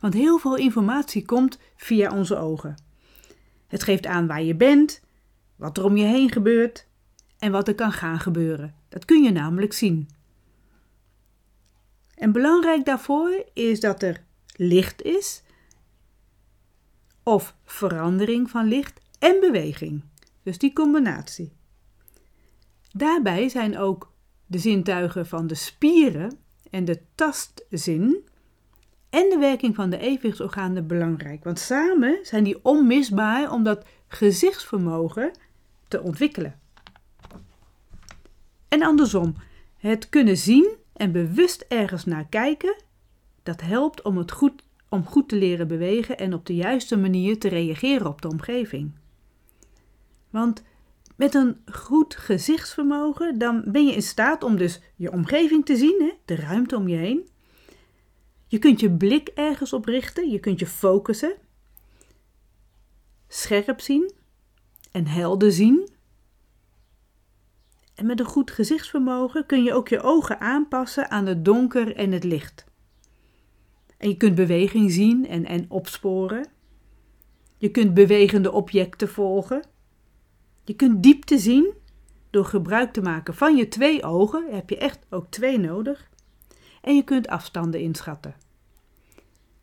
Want 0.00 0.14
heel 0.14 0.38
veel 0.38 0.56
informatie 0.56 1.24
komt 1.24 1.58
via 1.76 2.12
onze 2.12 2.36
ogen. 2.36 2.74
Het 3.66 3.82
geeft 3.82 4.06
aan 4.06 4.26
waar 4.26 4.42
je 4.42 4.54
bent, 4.54 5.00
wat 5.56 5.78
er 5.78 5.84
om 5.84 5.96
je 5.96 6.04
heen 6.04 6.32
gebeurt 6.32 6.86
en 7.38 7.52
wat 7.52 7.68
er 7.68 7.74
kan 7.74 7.92
gaan 7.92 8.20
gebeuren. 8.20 8.74
Dat 8.88 9.04
kun 9.04 9.22
je 9.22 9.30
namelijk 9.30 9.72
zien. 9.72 10.08
En 12.14 12.32
belangrijk 12.32 12.84
daarvoor 12.84 13.44
is 13.52 13.80
dat 13.80 14.02
er 14.02 14.24
licht 14.56 15.02
is, 15.02 15.42
of 17.22 17.56
verandering 17.64 18.50
van 18.50 18.66
licht 18.66 19.00
en 19.18 19.40
beweging. 19.40 20.02
Dus 20.44 20.58
die 20.58 20.72
combinatie. 20.72 21.52
Daarbij 22.92 23.48
zijn 23.48 23.78
ook 23.78 24.12
de 24.46 24.58
zintuigen 24.58 25.26
van 25.26 25.46
de 25.46 25.54
spieren 25.54 26.38
en 26.70 26.84
de 26.84 27.00
tastzin 27.14 28.28
en 29.10 29.30
de 29.30 29.36
werking 29.38 29.74
van 29.74 29.90
de 29.90 29.98
evenwichtsorganen 29.98 30.86
belangrijk. 30.86 31.44
Want 31.44 31.58
samen 31.58 32.18
zijn 32.22 32.44
die 32.44 32.64
onmisbaar 32.64 33.52
om 33.52 33.62
dat 33.62 33.84
gezichtsvermogen 34.08 35.32
te 35.88 36.02
ontwikkelen. 36.02 36.58
En 38.68 38.82
andersom, 38.82 39.34
het 39.76 40.08
kunnen 40.08 40.36
zien 40.36 40.76
en 40.92 41.12
bewust 41.12 41.64
ergens 41.68 42.04
naar 42.04 42.26
kijken, 42.26 42.76
dat 43.42 43.60
helpt 43.60 44.02
om, 44.02 44.18
het 44.18 44.30
goed, 44.30 44.62
om 44.88 45.04
goed 45.04 45.28
te 45.28 45.36
leren 45.36 45.68
bewegen 45.68 46.18
en 46.18 46.34
op 46.34 46.46
de 46.46 46.54
juiste 46.54 46.96
manier 46.96 47.38
te 47.38 47.48
reageren 47.48 48.06
op 48.06 48.22
de 48.22 48.28
omgeving. 48.28 48.92
Want 50.34 50.62
met 51.16 51.34
een 51.34 51.56
goed 51.72 52.16
gezichtsvermogen, 52.16 53.38
dan 53.38 53.64
ben 53.66 53.86
je 53.86 53.92
in 53.92 54.02
staat 54.02 54.42
om 54.42 54.56
dus 54.56 54.80
je 54.96 55.12
omgeving 55.12 55.64
te 55.64 55.76
zien, 55.76 55.96
hè, 55.98 56.12
de 56.24 56.34
ruimte 56.34 56.76
om 56.76 56.88
je 56.88 56.96
heen. 56.96 57.28
Je 58.46 58.58
kunt 58.58 58.80
je 58.80 58.90
blik 58.90 59.28
ergens 59.28 59.72
op 59.72 59.84
richten, 59.84 60.30
je 60.30 60.38
kunt 60.38 60.58
je 60.58 60.66
focussen, 60.66 61.34
scherp 63.28 63.80
zien 63.80 64.12
en 64.92 65.06
helder 65.06 65.52
zien. 65.52 65.88
En 67.94 68.06
met 68.06 68.20
een 68.20 68.26
goed 68.26 68.50
gezichtsvermogen 68.50 69.46
kun 69.46 69.62
je 69.62 69.72
ook 69.72 69.88
je 69.88 70.00
ogen 70.00 70.40
aanpassen 70.40 71.10
aan 71.10 71.26
het 71.26 71.44
donker 71.44 71.96
en 71.96 72.12
het 72.12 72.24
licht. 72.24 72.64
En 73.98 74.08
je 74.08 74.16
kunt 74.16 74.34
beweging 74.34 74.90
zien 74.92 75.26
en, 75.28 75.44
en 75.44 75.64
opsporen. 75.68 76.48
Je 77.56 77.70
kunt 77.70 77.94
bewegende 77.94 78.52
objecten 78.52 79.08
volgen. 79.08 79.72
Je 80.64 80.74
kunt 80.74 81.02
diepte 81.02 81.38
zien 81.38 81.72
door 82.30 82.44
gebruik 82.44 82.92
te 82.92 83.02
maken 83.02 83.34
van 83.34 83.56
je 83.56 83.68
twee 83.68 84.02
ogen. 84.02 84.46
heb 84.50 84.70
je 84.70 84.78
echt 84.78 85.06
ook 85.10 85.26
twee 85.30 85.58
nodig. 85.58 86.10
En 86.80 86.96
je 86.96 87.02
kunt 87.02 87.28
afstanden 87.28 87.80
inschatten. 87.80 88.34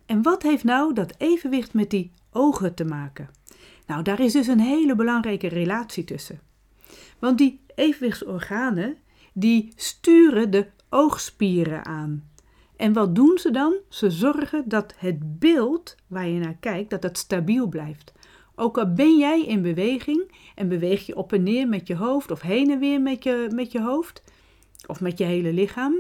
En 0.06 0.22
wat 0.22 0.44
heeft 0.44 0.64
nou 0.64 0.94
dat 0.94 1.14
evenwicht 1.18 1.74
met 1.74 1.90
die 1.90 2.12
ogen 2.32 2.74
te 2.74 2.86
maken? 2.86 3.30
Nou, 3.88 4.04
daar 4.04 4.20
is 4.20 4.34
dus 4.34 4.48
een 4.48 4.60
hele 4.60 4.96
belangrijke 4.96 5.48
relatie 5.48 6.04
tussen. 6.04 6.40
Want 7.20 7.38
die 7.38 7.60
evenwichtsorganen 7.76 8.98
die 9.34 9.74
sturen 9.76 10.52
de 10.52 10.68
oogspieren 10.90 11.86
aan. 11.86 12.30
En 12.76 12.94
wat 12.94 13.16
doen 13.16 13.38
ze 13.38 13.52
dan? 13.52 13.74
Ze 13.90 14.10
zorgen 14.10 14.70
dat 14.70 14.94
het 14.98 15.40
beeld 15.40 15.96
waar 16.08 16.28
je 16.28 16.40
naar 16.40 16.58
kijkt, 16.60 16.90
dat 16.90 17.04
het 17.04 17.18
stabiel 17.18 17.68
blijft. 17.68 18.14
Ook 18.56 18.78
al 18.78 18.94
ben 18.94 19.18
jij 19.18 19.46
in 19.46 19.62
beweging 19.62 20.32
en 20.56 20.68
beweeg 20.68 21.06
je 21.06 21.16
op 21.16 21.34
en 21.34 21.44
neer 21.44 21.68
met 21.68 21.88
je 21.88 21.96
hoofd 21.96 22.32
of 22.32 22.42
heen 22.42 22.72
en 22.72 22.80
weer 22.80 23.02
met 23.02 23.24
je, 23.24 23.50
met 23.54 23.72
je 23.72 23.82
hoofd 23.82 24.24
of 24.88 25.02
met 25.02 25.18
je 25.18 25.24
hele 25.24 25.54
lichaam, 25.54 25.96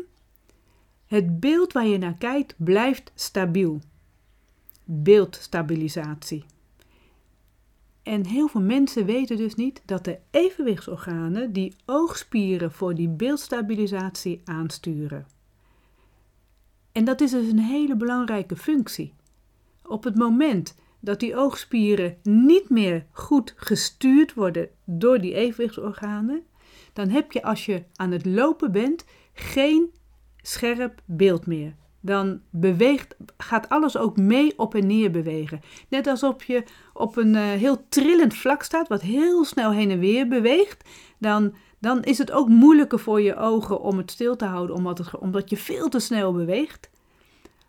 het 1.06 1.40
beeld 1.40 1.74
waar 1.74 1.88
je 1.88 1.98
naar 1.98 2.18
kijkt 2.18 2.56
blijft 2.58 3.12
stabiel. 3.16 3.82
Beeldstabilisatie. 4.86 6.46
En 8.04 8.26
heel 8.26 8.48
veel 8.48 8.62
mensen 8.62 9.06
weten 9.06 9.38
dus 9.38 9.56
niet 9.56 9.82
dat 9.86 10.06
de 10.06 10.20
evenwichtsorganen 10.32 11.54
die 11.54 11.76
oogspieren 11.86 12.72
voor 12.72 12.96
die 12.96 13.10
beeldstabilisatie 13.10 14.42
aansturen. 14.46 15.26
En 16.92 17.06
dat 17.06 17.22
is 17.22 17.32
dus 17.32 17.48
een 17.48 17.60
hele 17.60 17.96
belangrijke 17.96 18.56
functie. 18.56 19.14
Op 19.84 20.04
het 20.04 20.16
moment 20.16 20.76
dat 21.02 21.20
die 21.20 21.36
oogspieren 21.36 22.18
niet 22.24 22.70
meer 22.70 23.06
goed 23.12 23.54
gestuurd 23.56 24.34
worden 24.34 24.70
door 24.86 25.20
die 25.20 25.34
evenwichtsorganen, 25.34 26.44
dan 26.94 27.10
heb 27.10 27.32
je 27.32 27.44
als 27.44 27.66
je 27.66 27.84
aan 27.96 28.12
het 28.12 28.26
lopen 28.26 28.72
bent 28.72 29.06
geen 29.34 29.92
scherp 30.42 31.02
beeld 31.06 31.46
meer 31.46 31.76
dan 32.02 32.42
beweegt, 32.50 33.16
gaat 33.38 33.70
alles 33.70 33.98
ook 33.98 34.18
mee 34.18 34.54
op 34.58 34.76
en 34.76 34.88
neer 34.88 35.12
bewegen. 35.12 35.62
Net 35.90 36.08
alsof 36.08 36.44
je 36.44 36.64
op 36.94 37.18
een 37.18 37.34
uh, 37.34 37.42
heel 37.42 37.86
trillend 37.90 38.34
vlak 38.34 38.64
staat, 38.64 38.88
wat 38.88 39.02
heel 39.02 39.46
snel 39.46 39.72
heen 39.72 39.92
en 39.92 40.00
weer 40.00 40.28
beweegt, 40.28 40.90
dan, 41.18 41.54
dan 41.80 42.04
is 42.04 42.18
het 42.18 42.32
ook 42.32 42.48
moeilijker 42.48 43.00
voor 43.00 43.22
je 43.22 43.36
ogen 43.36 43.82
om 43.82 43.98
het 43.98 44.12
stil 44.12 44.36
te 44.36 44.46
houden, 44.46 44.76
omdat, 44.76 44.98
het, 44.98 45.18
omdat 45.18 45.50
je 45.50 45.58
veel 45.58 45.90
te 45.90 46.00
snel 46.00 46.34
beweegt. 46.34 46.90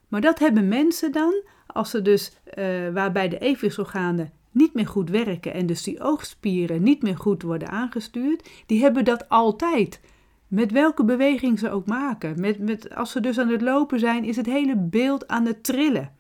Maar 0.09 0.21
dat 0.21 0.39
hebben 0.39 0.69
mensen 0.69 1.13
dan, 1.13 1.43
als 1.67 1.91
ze 1.91 2.03
dus, 2.03 2.33
uh, 2.59 2.89
waarbij 2.93 3.29
de 3.29 3.39
evenwichtsorganen 3.39 4.33
niet 4.51 4.75
meer 4.75 4.87
goed 4.87 5.11
werken 5.11 5.53
en 5.53 5.67
dus 5.67 5.83
die 5.83 6.01
oogspieren 6.01 6.83
niet 6.83 7.03
meer 7.03 7.17
goed 7.17 7.43
worden 7.43 7.69
aangestuurd, 7.69 8.51
die 8.67 8.81
hebben 8.81 9.05
dat 9.05 9.29
altijd. 9.29 10.01
Met 10.47 10.73
welke 10.73 11.05
beweging 11.05 11.59
ze 11.59 11.71
ook 11.71 11.87
maken. 11.87 12.41
Met, 12.41 12.59
met, 12.59 12.95
als 12.95 13.11
ze 13.11 13.21
dus 13.21 13.39
aan 13.39 13.49
het 13.49 13.63
lopen 13.63 13.99
zijn, 13.99 14.25
is 14.25 14.37
het 14.37 14.47
hele 14.47 14.77
beeld 14.77 15.29
aan 15.29 15.47
het 15.47 15.65
trillen. 15.65 16.13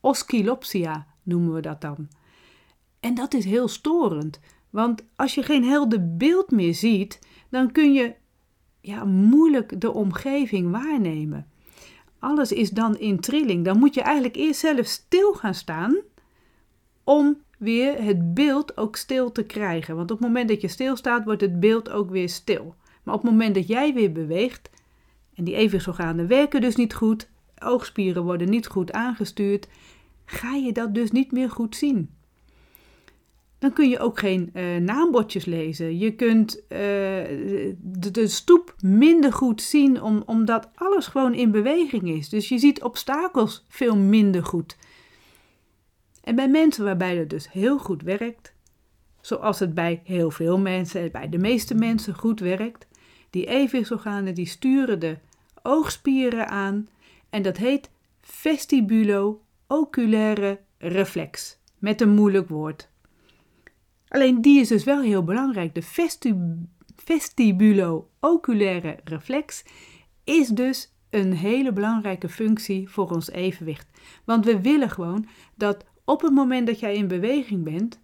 Oscillopsia 0.00 1.06
noemen 1.22 1.54
we 1.54 1.60
dat 1.60 1.80
dan. 1.80 2.08
En 3.00 3.14
dat 3.14 3.34
is 3.34 3.44
heel 3.44 3.68
storend. 3.68 4.40
Want 4.70 5.04
als 5.16 5.34
je 5.34 5.42
geen 5.42 5.64
helder 5.64 6.16
beeld 6.16 6.50
meer 6.50 6.74
ziet, 6.74 7.20
dan 7.48 7.72
kun 7.72 7.92
je 7.92 8.14
ja, 8.80 9.04
moeilijk 9.04 9.80
de 9.80 9.92
omgeving 9.92 10.70
waarnemen. 10.70 11.46
Alles 12.26 12.52
is 12.52 12.70
dan 12.70 12.98
in 12.98 13.20
trilling. 13.20 13.64
Dan 13.64 13.78
moet 13.78 13.94
je 13.94 14.00
eigenlijk 14.00 14.36
eerst 14.36 14.60
zelf 14.60 14.86
stil 14.86 15.34
gaan 15.34 15.54
staan 15.54 15.96
om 17.04 17.40
weer 17.58 18.02
het 18.02 18.34
beeld 18.34 18.76
ook 18.76 18.96
stil 18.96 19.32
te 19.32 19.44
krijgen. 19.44 19.96
Want 19.96 20.10
op 20.10 20.18
het 20.18 20.26
moment 20.26 20.48
dat 20.48 20.60
je 20.60 20.68
stilstaat, 20.68 21.24
wordt 21.24 21.40
het 21.40 21.60
beeld 21.60 21.90
ook 21.90 22.10
weer 22.10 22.28
stil. 22.28 22.74
Maar 23.02 23.14
op 23.14 23.22
het 23.22 23.30
moment 23.30 23.54
dat 23.54 23.68
jij 23.68 23.94
weer 23.94 24.12
beweegt, 24.12 24.70
en 25.34 25.44
die 25.44 25.54
evenwichtsorganen 25.54 26.26
werken 26.26 26.60
dus 26.60 26.76
niet 26.76 26.94
goed, 26.94 27.28
oogspieren 27.58 28.22
worden 28.22 28.50
niet 28.50 28.66
goed 28.66 28.92
aangestuurd, 28.92 29.68
ga 30.24 30.54
je 30.54 30.72
dat 30.72 30.94
dus 30.94 31.10
niet 31.10 31.32
meer 31.32 31.50
goed 31.50 31.76
zien. 31.76 32.10
Dan 33.58 33.72
kun 33.72 33.88
je 33.88 33.98
ook 33.98 34.18
geen 34.18 34.50
uh, 34.54 34.76
naambordjes 34.76 35.44
lezen. 35.44 35.98
Je 35.98 36.14
kunt 36.14 36.56
uh, 36.56 36.78
de, 37.78 38.24
stoep 38.24 38.74
minder 38.80 39.32
goed 39.32 39.62
zien, 39.62 40.02
om, 40.02 40.22
omdat 40.26 40.70
alles 40.74 41.06
gewoon 41.06 41.34
in 41.34 41.50
beweging 41.50 42.08
is. 42.08 42.28
Dus 42.28 42.48
je 42.48 42.58
ziet 42.58 42.82
obstakels 42.82 43.64
veel 43.68 43.96
minder 43.96 44.44
goed. 44.44 44.76
En 46.22 46.34
bij 46.34 46.48
mensen 46.48 46.84
waarbij 46.84 47.16
het 47.16 47.30
dus 47.30 47.52
heel 47.52 47.78
goed 47.78 48.02
werkt, 48.02 48.54
zoals 49.20 49.58
het 49.58 49.74
bij 49.74 50.00
heel 50.04 50.30
veel 50.30 50.58
mensen, 50.58 51.10
bij 51.12 51.28
de 51.28 51.38
meeste 51.38 51.74
mensen 51.74 52.14
goed 52.14 52.40
werkt, 52.40 52.86
die 53.30 53.46
evenwichtsorganen 53.46 54.34
die 54.34 54.46
sturen 54.46 54.98
de 54.98 55.16
oogspieren 55.62 56.48
aan 56.48 56.88
en 57.30 57.42
dat 57.42 57.56
heet 57.56 57.90
vestibulo-oculaire 58.20 60.58
reflex, 60.78 61.58
met 61.78 62.00
een 62.00 62.14
moeilijk 62.14 62.48
woord. 62.48 62.88
Alleen 64.08 64.40
die 64.40 64.60
is 64.60 64.68
dus 64.68 64.84
wel 64.84 65.00
heel 65.00 65.24
belangrijk. 65.24 65.74
De 65.74 65.82
vestibulo-oculaire 66.96 68.98
reflex 69.04 69.64
is 70.24 70.48
dus 70.48 70.92
een 71.10 71.32
hele 71.32 71.72
belangrijke 71.72 72.28
functie 72.28 72.88
voor 72.88 73.10
ons 73.10 73.30
evenwicht. 73.30 73.88
Want 74.24 74.44
we 74.44 74.60
willen 74.60 74.90
gewoon 74.90 75.26
dat 75.54 75.84
op 76.04 76.22
het 76.22 76.32
moment 76.32 76.66
dat 76.66 76.80
jij 76.80 76.94
in 76.94 77.08
beweging 77.08 77.64
bent, 77.64 78.00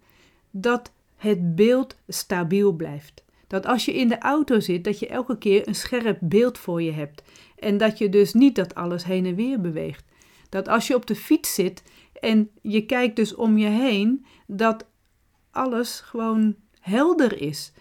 dat 0.51 0.91
het 1.15 1.55
beeld 1.55 1.97
stabiel 2.07 2.71
blijft. 2.71 3.23
Dat 3.47 3.65
als 3.65 3.85
je 3.85 3.93
in 3.93 4.07
de 4.07 4.17
auto 4.17 4.59
zit, 4.59 4.83
dat 4.83 4.99
je 4.99 5.07
elke 5.07 5.37
keer 5.37 5.67
een 5.67 5.75
scherp 5.75 6.17
beeld 6.21 6.57
voor 6.57 6.81
je 6.81 6.91
hebt. 6.91 7.23
En 7.59 7.77
dat 7.77 7.97
je 7.97 8.09
dus 8.09 8.33
niet 8.33 8.55
dat 8.55 8.75
alles 8.75 9.03
heen 9.03 9.25
en 9.25 9.35
weer 9.35 9.61
beweegt. 9.61 10.05
Dat 10.49 10.67
als 10.67 10.87
je 10.87 10.95
op 10.95 11.05
de 11.05 11.15
fiets 11.15 11.53
zit 11.53 11.83
en 12.19 12.49
je 12.61 12.85
kijkt 12.85 13.15
dus 13.15 13.35
om 13.35 13.57
je 13.57 13.67
heen, 13.67 14.25
dat 14.47 14.85
alles 15.53 15.99
gewoon 15.99 16.55
helder 16.79 17.41
is. 17.41 17.71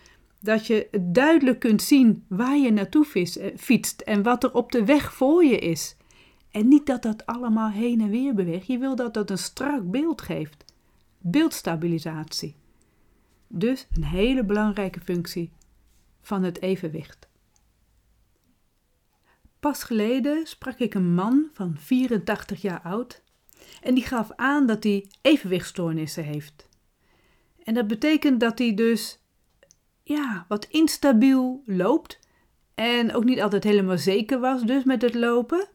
Dat 0.40 0.66
je 0.66 0.88
duidelijk 1.00 1.58
kunt 1.58 1.82
zien 1.82 2.24
waar 2.28 2.56
je 2.56 2.72
naartoe 2.72 3.06
eh, 3.12 3.56
fietst 3.56 4.00
en 4.00 4.22
wat 4.22 4.44
er 4.44 4.54
op 4.54 4.72
de 4.72 4.84
weg 4.84 5.14
voor 5.14 5.44
je 5.44 5.58
is. 5.58 5.96
En 6.50 6.68
niet 6.68 6.86
dat 6.86 7.02
dat 7.02 7.26
allemaal 7.26 7.70
heen 7.70 8.00
en 8.00 8.10
weer 8.10 8.34
beweegt. 8.34 8.66
Je 8.66 8.78
wil 8.78 8.96
dat 8.96 9.14
dat 9.14 9.30
een 9.30 9.38
strak 9.38 9.90
beeld 9.90 10.22
geeft. 10.22 10.64
Beeldstabilisatie. 11.18 12.56
Dus 13.48 13.86
een 13.92 14.04
hele 14.04 14.44
belangrijke 14.44 15.00
functie 15.00 15.50
van 16.20 16.42
het 16.42 16.60
evenwicht. 16.60 17.28
Pas 19.60 19.82
geleden 19.84 20.46
sprak 20.46 20.78
ik 20.78 20.94
een 20.94 21.14
man 21.14 21.48
van 21.52 21.76
84 21.78 22.62
jaar 22.62 22.80
oud 22.80 23.22
en 23.82 23.94
die 23.94 24.04
gaf 24.04 24.30
aan 24.36 24.66
dat 24.66 24.82
hij 24.82 25.06
evenwichtstoornissen 25.20 26.24
heeft. 26.24 26.68
En 27.64 27.74
dat 27.74 27.86
betekent 27.86 28.40
dat 28.40 28.58
hij 28.58 28.74
dus 28.74 29.20
ja, 30.02 30.44
wat 30.48 30.64
instabiel 30.64 31.62
loopt 31.66 32.18
en 32.74 33.14
ook 33.14 33.24
niet 33.24 33.40
altijd 33.40 33.64
helemaal 33.64 33.98
zeker 33.98 34.40
was 34.40 34.62
dus 34.62 34.84
met 34.84 35.02
het 35.02 35.14
lopen. 35.14 35.68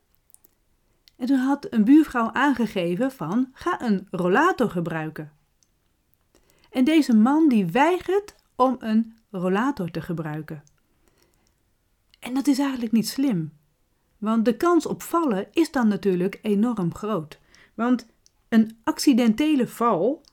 En 1.15 1.25
toen 1.25 1.37
had 1.37 1.67
een 1.69 1.83
buurvrouw 1.83 2.31
aangegeven 2.31 3.11
van 3.11 3.49
ga 3.53 3.81
een 3.81 4.07
rollator 4.11 4.69
gebruiken. 4.69 5.31
En 6.69 6.83
deze 6.83 7.15
man 7.15 7.49
die 7.49 7.65
weigert 7.65 8.35
om 8.55 8.75
een 8.79 9.15
rollator 9.31 9.91
te 9.91 10.01
gebruiken. 10.01 10.63
En 12.19 12.33
dat 12.33 12.47
is 12.47 12.59
eigenlijk 12.59 12.91
niet 12.91 13.07
slim. 13.07 13.53
Want 14.17 14.45
de 14.45 14.57
kans 14.57 14.85
op 14.85 15.01
vallen 15.01 15.47
is 15.51 15.71
dan 15.71 15.87
natuurlijk 15.87 16.39
enorm 16.41 16.93
groot. 16.95 17.39
Want 17.73 18.07
een 18.49 18.77
accidentele 18.83 19.67
val 19.67 20.23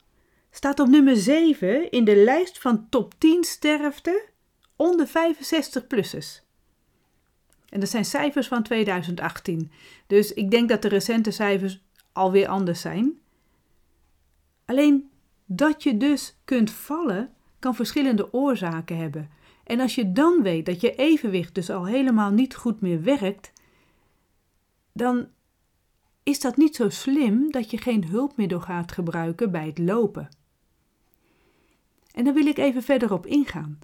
staat 0.55 0.81
op 0.81 0.88
nummer 0.88 1.17
7 1.17 1.90
in 1.90 2.05
de 2.05 2.17
lijst 2.17 2.59
van 2.59 2.88
top 2.88 3.14
10 3.19 3.45
sterfte 3.45 4.25
onder 4.77 5.09
65-plussers. 5.09 6.43
En 7.69 7.81
dat 7.81 7.88
zijn 7.88 8.05
cijfers 8.05 8.49
van 8.49 8.62
2018. 8.62 9.71
Dus 10.07 10.33
ik 10.33 10.51
denk 10.51 10.69
dat 10.69 10.83
de 10.83 10.88
recente 10.88 11.31
cijfers 11.31 11.83
alweer 12.12 12.49
anders 12.49 12.81
zijn. 12.81 13.19
Alleen 14.64 15.11
dat 15.45 15.83
je 15.83 15.97
dus 15.97 16.37
kunt 16.45 16.71
vallen, 16.71 17.33
kan 17.59 17.75
verschillende 17.75 18.33
oorzaken 18.33 18.97
hebben. 18.97 19.31
En 19.64 19.81
als 19.81 19.95
je 19.95 20.12
dan 20.12 20.43
weet 20.43 20.67
dat 20.67 20.81
je 20.81 20.95
evenwicht 20.95 21.55
dus 21.55 21.71
al 21.71 21.87
helemaal 21.87 22.31
niet 22.31 22.55
goed 22.55 22.81
meer 22.81 23.03
werkt, 23.03 23.53
dan 24.93 25.29
is 26.23 26.40
dat 26.40 26.57
niet 26.57 26.77
zo 26.77 26.88
slim 26.88 27.51
dat 27.51 27.71
je 27.71 27.79
geen 27.79 28.07
hulpmiddel 28.07 28.61
gaat 28.61 28.93
gebruiken 28.93 29.51
bij 29.51 29.67
het 29.67 29.79
lopen. 29.79 30.29
En 32.14 32.24
daar 32.24 32.35
wil 32.35 32.46
ik 32.46 32.59
even 32.59 32.83
verder 32.83 33.12
op 33.12 33.27
ingaan. 33.27 33.79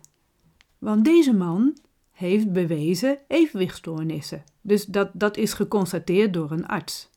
Want 0.78 1.04
deze 1.04 1.34
man 1.34 1.76
heeft 2.10 2.52
bewezen 2.52 3.18
evenwichtstoornissen. 3.26 4.44
Dus 4.60 4.84
dat, 4.84 5.10
dat 5.12 5.36
is 5.36 5.52
geconstateerd 5.52 6.32
door 6.32 6.50
een 6.50 6.66
arts. 6.66 7.10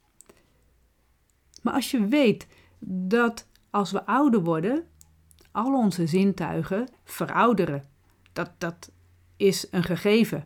Maar 1.62 1.74
als 1.74 1.92
je 1.92 2.08
weet 2.08 2.48
dat 2.80 3.48
als 3.70 3.92
we 3.92 4.06
ouder 4.06 4.44
worden, 4.44 4.88
al 5.52 5.74
onze 5.74 6.08
zintuigen 6.08 6.88
verouderen. 7.04 7.84
Dat, 8.34 8.52
dat 8.58 8.92
is 9.38 9.68
een 9.72 9.84
gegeven. 9.84 10.44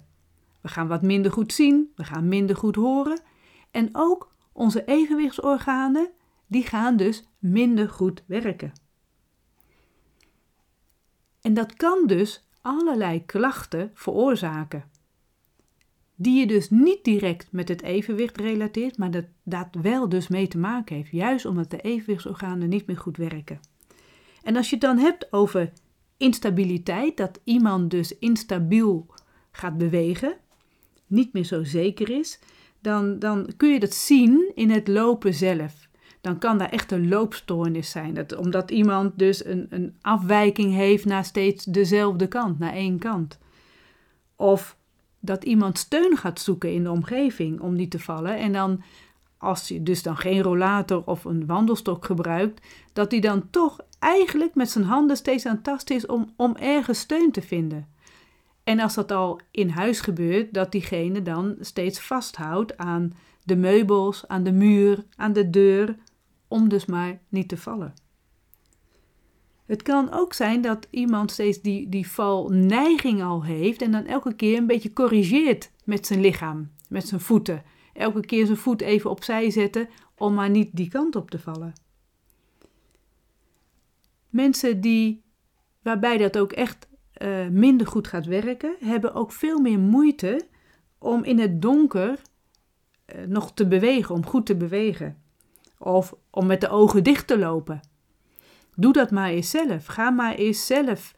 We 0.61 0.67
gaan 0.69 0.87
wat 0.87 1.01
minder 1.01 1.31
goed 1.31 1.53
zien, 1.53 1.91
we 1.95 2.03
gaan 2.03 2.27
minder 2.27 2.55
goed 2.55 2.75
horen. 2.75 3.19
En 3.71 3.89
ook 3.91 4.33
onze 4.51 4.85
evenwichtsorganen, 4.85 6.09
die 6.47 6.63
gaan 6.63 6.97
dus 6.97 7.27
minder 7.39 7.89
goed 7.89 8.23
werken. 8.25 8.73
En 11.47 11.53
dat 11.53 11.73
kan 11.73 12.07
dus 12.07 12.47
allerlei 12.61 13.25
klachten 13.25 13.91
veroorzaken. 13.93 14.83
Die 16.15 16.39
je 16.39 16.47
dus 16.47 16.69
niet 16.69 17.03
direct 17.03 17.51
met 17.51 17.67
het 17.67 17.81
evenwicht 17.81 18.37
relateert, 18.37 18.97
maar 18.97 19.11
dat, 19.11 19.25
dat 19.43 19.67
wel 19.81 20.09
dus 20.09 20.27
mee 20.27 20.47
te 20.47 20.57
maken 20.57 20.95
heeft. 20.95 21.11
Juist 21.11 21.45
omdat 21.45 21.71
de 21.71 21.81
evenwichtsorganen 21.81 22.69
niet 22.69 22.87
meer 22.87 22.97
goed 22.97 23.17
werken. 23.17 23.59
En 24.43 24.55
als 24.55 24.69
je 24.69 24.75
het 24.75 24.83
dan 24.83 24.97
hebt 24.97 25.33
over 25.33 25.71
instabiliteit, 26.17 27.17
dat 27.17 27.39
iemand 27.43 27.91
dus 27.91 28.17
instabiel 28.17 29.07
gaat 29.51 29.77
bewegen, 29.77 30.37
niet 31.05 31.33
meer 31.33 31.45
zo 31.45 31.63
zeker 31.63 32.09
is, 32.09 32.39
dan, 32.79 33.19
dan 33.19 33.49
kun 33.57 33.69
je 33.73 33.79
dat 33.79 33.93
zien 33.93 34.51
in 34.55 34.69
het 34.69 34.87
lopen 34.87 35.33
zelf 35.33 35.86
dan 36.27 36.37
kan 36.37 36.57
daar 36.57 36.69
echt 36.69 36.91
een 36.91 37.07
loopstoornis 37.07 37.89
zijn. 37.89 38.13
Dat, 38.13 38.35
omdat 38.35 38.71
iemand 38.71 39.19
dus 39.19 39.45
een, 39.45 39.67
een 39.69 39.95
afwijking 40.01 40.73
heeft 40.73 41.05
naar 41.05 41.25
steeds 41.25 41.65
dezelfde 41.65 42.27
kant, 42.27 42.59
naar 42.59 42.73
één 42.73 42.99
kant. 42.99 43.39
Of 44.35 44.77
dat 45.19 45.43
iemand 45.43 45.77
steun 45.77 46.17
gaat 46.17 46.39
zoeken 46.39 46.73
in 46.73 46.83
de 46.83 46.91
omgeving 46.91 47.59
om 47.59 47.73
niet 47.75 47.91
te 47.91 47.99
vallen. 47.99 48.37
En 48.37 48.53
dan, 48.53 48.83
als 49.37 49.67
je 49.67 49.83
dus 49.83 50.03
dan 50.03 50.17
geen 50.17 50.41
rollator 50.41 51.03
of 51.05 51.25
een 51.25 51.45
wandelstok 51.45 52.05
gebruikt, 52.05 52.67
dat 52.93 53.11
hij 53.11 53.19
dan 53.19 53.49
toch 53.49 53.79
eigenlijk 53.99 54.55
met 54.55 54.69
zijn 54.69 54.85
handen 54.85 55.17
steeds 55.17 55.45
aan 55.45 55.55
het 55.55 55.63
tasten 55.63 55.95
is 55.95 56.05
om, 56.05 56.33
om 56.35 56.55
ergens 56.55 56.99
steun 56.99 57.31
te 57.31 57.41
vinden. 57.41 57.87
En 58.63 58.79
als 58.79 58.93
dat 58.93 59.11
al 59.11 59.39
in 59.51 59.69
huis 59.69 59.99
gebeurt, 59.99 60.53
dat 60.53 60.71
diegene 60.71 61.21
dan 61.21 61.55
steeds 61.59 61.99
vasthoudt 61.99 62.77
aan 62.77 63.13
de 63.43 63.55
meubels, 63.55 64.27
aan 64.27 64.43
de 64.43 64.51
muur, 64.51 65.03
aan 65.15 65.33
de 65.33 65.49
deur, 65.49 65.95
om 66.47 66.69
dus 66.69 66.85
maar 66.85 67.19
niet 67.29 67.47
te 67.49 67.57
vallen. 67.57 67.93
Het 69.65 69.81
kan 69.81 70.11
ook 70.11 70.33
zijn 70.33 70.61
dat 70.61 70.87
iemand 70.89 71.31
steeds 71.31 71.61
die, 71.61 71.89
die 71.89 72.07
valneiging 72.07 73.23
al 73.23 73.43
heeft 73.43 73.81
en 73.81 73.91
dan 73.91 74.05
elke 74.05 74.33
keer 74.33 74.57
een 74.57 74.67
beetje 74.67 74.93
corrigeert 74.93 75.71
met 75.83 76.07
zijn 76.07 76.21
lichaam, 76.21 76.71
met 76.89 77.07
zijn 77.07 77.21
voeten. 77.21 77.63
Elke 77.93 78.21
keer 78.21 78.45
zijn 78.45 78.57
voet 78.57 78.81
even 78.81 79.09
opzij 79.09 79.49
zetten 79.49 79.89
om 80.17 80.33
maar 80.33 80.49
niet 80.49 80.69
die 80.73 80.89
kant 80.89 81.15
op 81.15 81.29
te 81.29 81.39
vallen. 81.39 81.73
Mensen 84.29 84.81
die, 84.81 85.23
waarbij 85.81 86.17
dat 86.17 86.37
ook 86.37 86.51
echt 86.51 86.87
uh, 87.21 87.47
minder 87.47 87.87
goed 87.87 88.07
gaat 88.07 88.25
werken, 88.25 88.75
hebben 88.79 89.13
ook 89.13 89.31
veel 89.31 89.59
meer 89.59 89.79
moeite 89.79 90.47
om 90.97 91.23
in 91.23 91.39
het 91.39 91.61
donker 91.61 92.21
uh, 93.15 93.25
nog 93.25 93.53
te 93.53 93.67
bewegen, 93.67 94.15
om 94.15 94.25
goed 94.25 94.45
te 94.45 94.55
bewegen. 94.55 95.21
Of 95.77 96.13
om 96.29 96.45
met 96.45 96.61
de 96.61 96.69
ogen 96.69 97.03
dicht 97.03 97.27
te 97.27 97.37
lopen. 97.37 97.79
Doe 98.75 98.93
dat 98.93 99.11
maar 99.11 99.29
eens 99.29 99.49
zelf. 99.49 99.85
Ga 99.85 100.09
maar 100.09 100.35
eens 100.35 100.65
zelf 100.65 101.15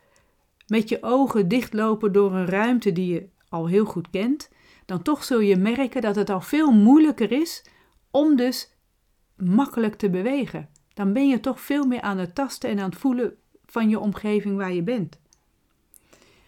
met 0.67 0.89
je 0.89 0.97
ogen 1.01 1.47
dichtlopen 1.47 2.11
door 2.11 2.33
een 2.33 2.45
ruimte 2.45 2.91
die 2.91 3.13
je 3.13 3.29
al 3.49 3.67
heel 3.67 3.85
goed 3.85 4.09
kent. 4.09 4.49
Dan 4.85 5.01
toch 5.01 5.23
zul 5.23 5.39
je 5.39 5.55
merken 5.55 6.01
dat 6.01 6.15
het 6.15 6.29
al 6.29 6.41
veel 6.41 6.71
moeilijker 6.71 7.31
is 7.31 7.65
om 8.11 8.35
dus 8.35 8.75
makkelijk 9.35 9.95
te 9.95 10.09
bewegen. 10.09 10.69
Dan 10.93 11.13
ben 11.13 11.27
je 11.27 11.39
toch 11.39 11.61
veel 11.61 11.85
meer 11.85 12.01
aan 12.01 12.17
het 12.17 12.35
tasten 12.35 12.69
en 12.69 12.79
aan 12.79 12.89
het 12.89 12.99
voelen 12.99 13.35
van 13.65 13.89
je 13.89 13.99
omgeving 13.99 14.57
waar 14.57 14.73
je 14.73 14.83
bent. 14.83 15.19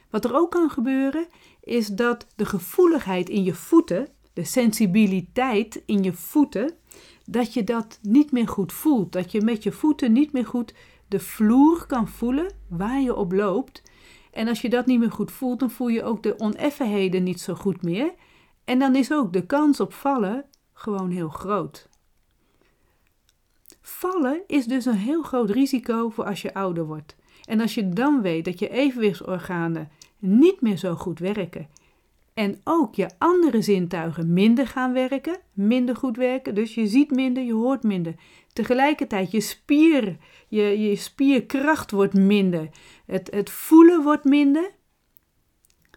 Wat 0.09 0.25
er 0.25 0.35
ook 0.35 0.51
kan 0.51 0.69
gebeuren, 0.69 1.27
is 1.61 1.87
dat 1.87 2.27
de 2.35 2.45
gevoeligheid 2.45 3.29
in 3.29 3.43
je 3.43 3.53
voeten, 3.53 4.07
de 4.33 4.43
sensibiliteit 4.43 5.83
in 5.85 6.03
je 6.03 6.13
voeten, 6.13 6.73
dat 7.31 7.53
je 7.53 7.63
dat 7.63 7.99
niet 8.01 8.31
meer 8.31 8.47
goed 8.47 8.73
voelt. 8.73 9.11
Dat 9.11 9.31
je 9.31 9.41
met 9.41 9.63
je 9.63 9.71
voeten 9.71 10.11
niet 10.11 10.31
meer 10.31 10.45
goed 10.45 10.73
de 11.07 11.19
vloer 11.19 11.85
kan 11.85 12.07
voelen 12.07 12.53
waar 12.67 13.01
je 13.01 13.15
op 13.15 13.31
loopt. 13.31 13.83
En 14.31 14.47
als 14.47 14.61
je 14.61 14.69
dat 14.69 14.85
niet 14.85 14.99
meer 14.99 15.11
goed 15.11 15.31
voelt, 15.31 15.59
dan 15.59 15.71
voel 15.71 15.87
je 15.87 16.03
ook 16.03 16.23
de 16.23 16.39
oneffenheden 16.39 17.23
niet 17.23 17.41
zo 17.41 17.53
goed 17.53 17.81
meer. 17.81 18.13
En 18.63 18.79
dan 18.79 18.95
is 18.95 19.11
ook 19.11 19.33
de 19.33 19.45
kans 19.45 19.79
op 19.79 19.93
vallen 19.93 20.45
gewoon 20.73 21.09
heel 21.09 21.29
groot. 21.29 21.89
Vallen 23.81 24.41
is 24.47 24.65
dus 24.65 24.85
een 24.85 24.93
heel 24.93 25.21
groot 25.21 25.49
risico 25.49 26.09
voor 26.09 26.25
als 26.25 26.41
je 26.41 26.53
ouder 26.53 26.85
wordt. 26.85 27.15
En 27.45 27.61
als 27.61 27.75
je 27.75 27.89
dan 27.89 28.21
weet 28.21 28.45
dat 28.45 28.59
je 28.59 28.69
evenwichtsorganen 28.69 29.89
niet 30.19 30.61
meer 30.61 30.77
zo 30.77 30.95
goed 30.95 31.19
werken 31.19 31.67
en 32.33 32.61
ook 32.63 32.95
je 32.95 33.09
andere 33.17 33.61
zintuigen 33.61 34.33
minder 34.33 34.67
gaan 34.67 34.93
werken, 34.93 35.39
minder 35.53 35.95
goed 35.95 36.17
werken, 36.17 36.55
dus 36.55 36.75
je 36.75 36.87
ziet 36.87 37.11
minder, 37.11 37.43
je 37.43 37.53
hoort 37.53 37.83
minder. 37.83 38.15
Tegelijkertijd 38.53 39.31
je 39.31 39.41
spier, 39.41 40.17
je, 40.47 40.79
je 40.79 40.95
spierkracht 40.95 41.91
wordt 41.91 42.13
minder, 42.13 42.69
het, 43.05 43.31
het 43.31 43.49
voelen 43.49 44.03
wordt 44.03 44.23
minder, 44.23 44.71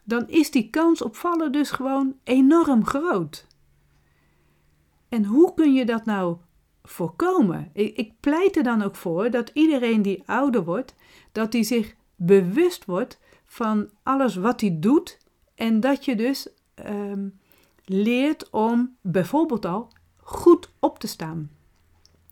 dan 0.05 0.29
is 0.29 0.51
die 0.51 0.71
kans 0.71 1.03
op 1.03 1.17
vallen 1.17 1.53
dus 1.53 1.71
gewoon 1.71 2.15
enorm 2.25 2.87
groot. 2.87 3.47
En 5.09 5.25
hoe 5.25 5.55
kun 5.55 5.75
je 5.75 5.85
dat 5.85 6.05
nou 6.05 6.37
voorkomen? 6.83 7.71
Ik, 7.73 7.97
ik 7.97 8.13
pleit 8.21 8.57
er 8.57 8.63
dan 8.63 8.83
ook 8.83 8.97
voor 8.97 9.31
dat 9.31 9.51
iedereen 9.53 10.03
die 10.03 10.23
ouder 10.27 10.65
wordt, 10.65 10.95
dat 11.33 11.53
hij 11.53 11.63
zich 11.63 11.95
bewust 12.17 12.85
wordt 12.85 13.21
van 13.47 13.91
alles 14.03 14.37
wat 14.37 14.61
hij 14.61 14.77
doet 14.81 15.19
en 15.55 15.81
dat 15.81 16.05
je 16.05 16.17
dus 16.17 16.49
um, 16.89 17.39
leert 17.85 18.51
om 18.51 18.97
bijvoorbeeld 19.01 19.65
al 19.65 19.93
goed 20.17 20.71
op 20.79 20.99
te 20.99 21.07
staan. 21.07 21.51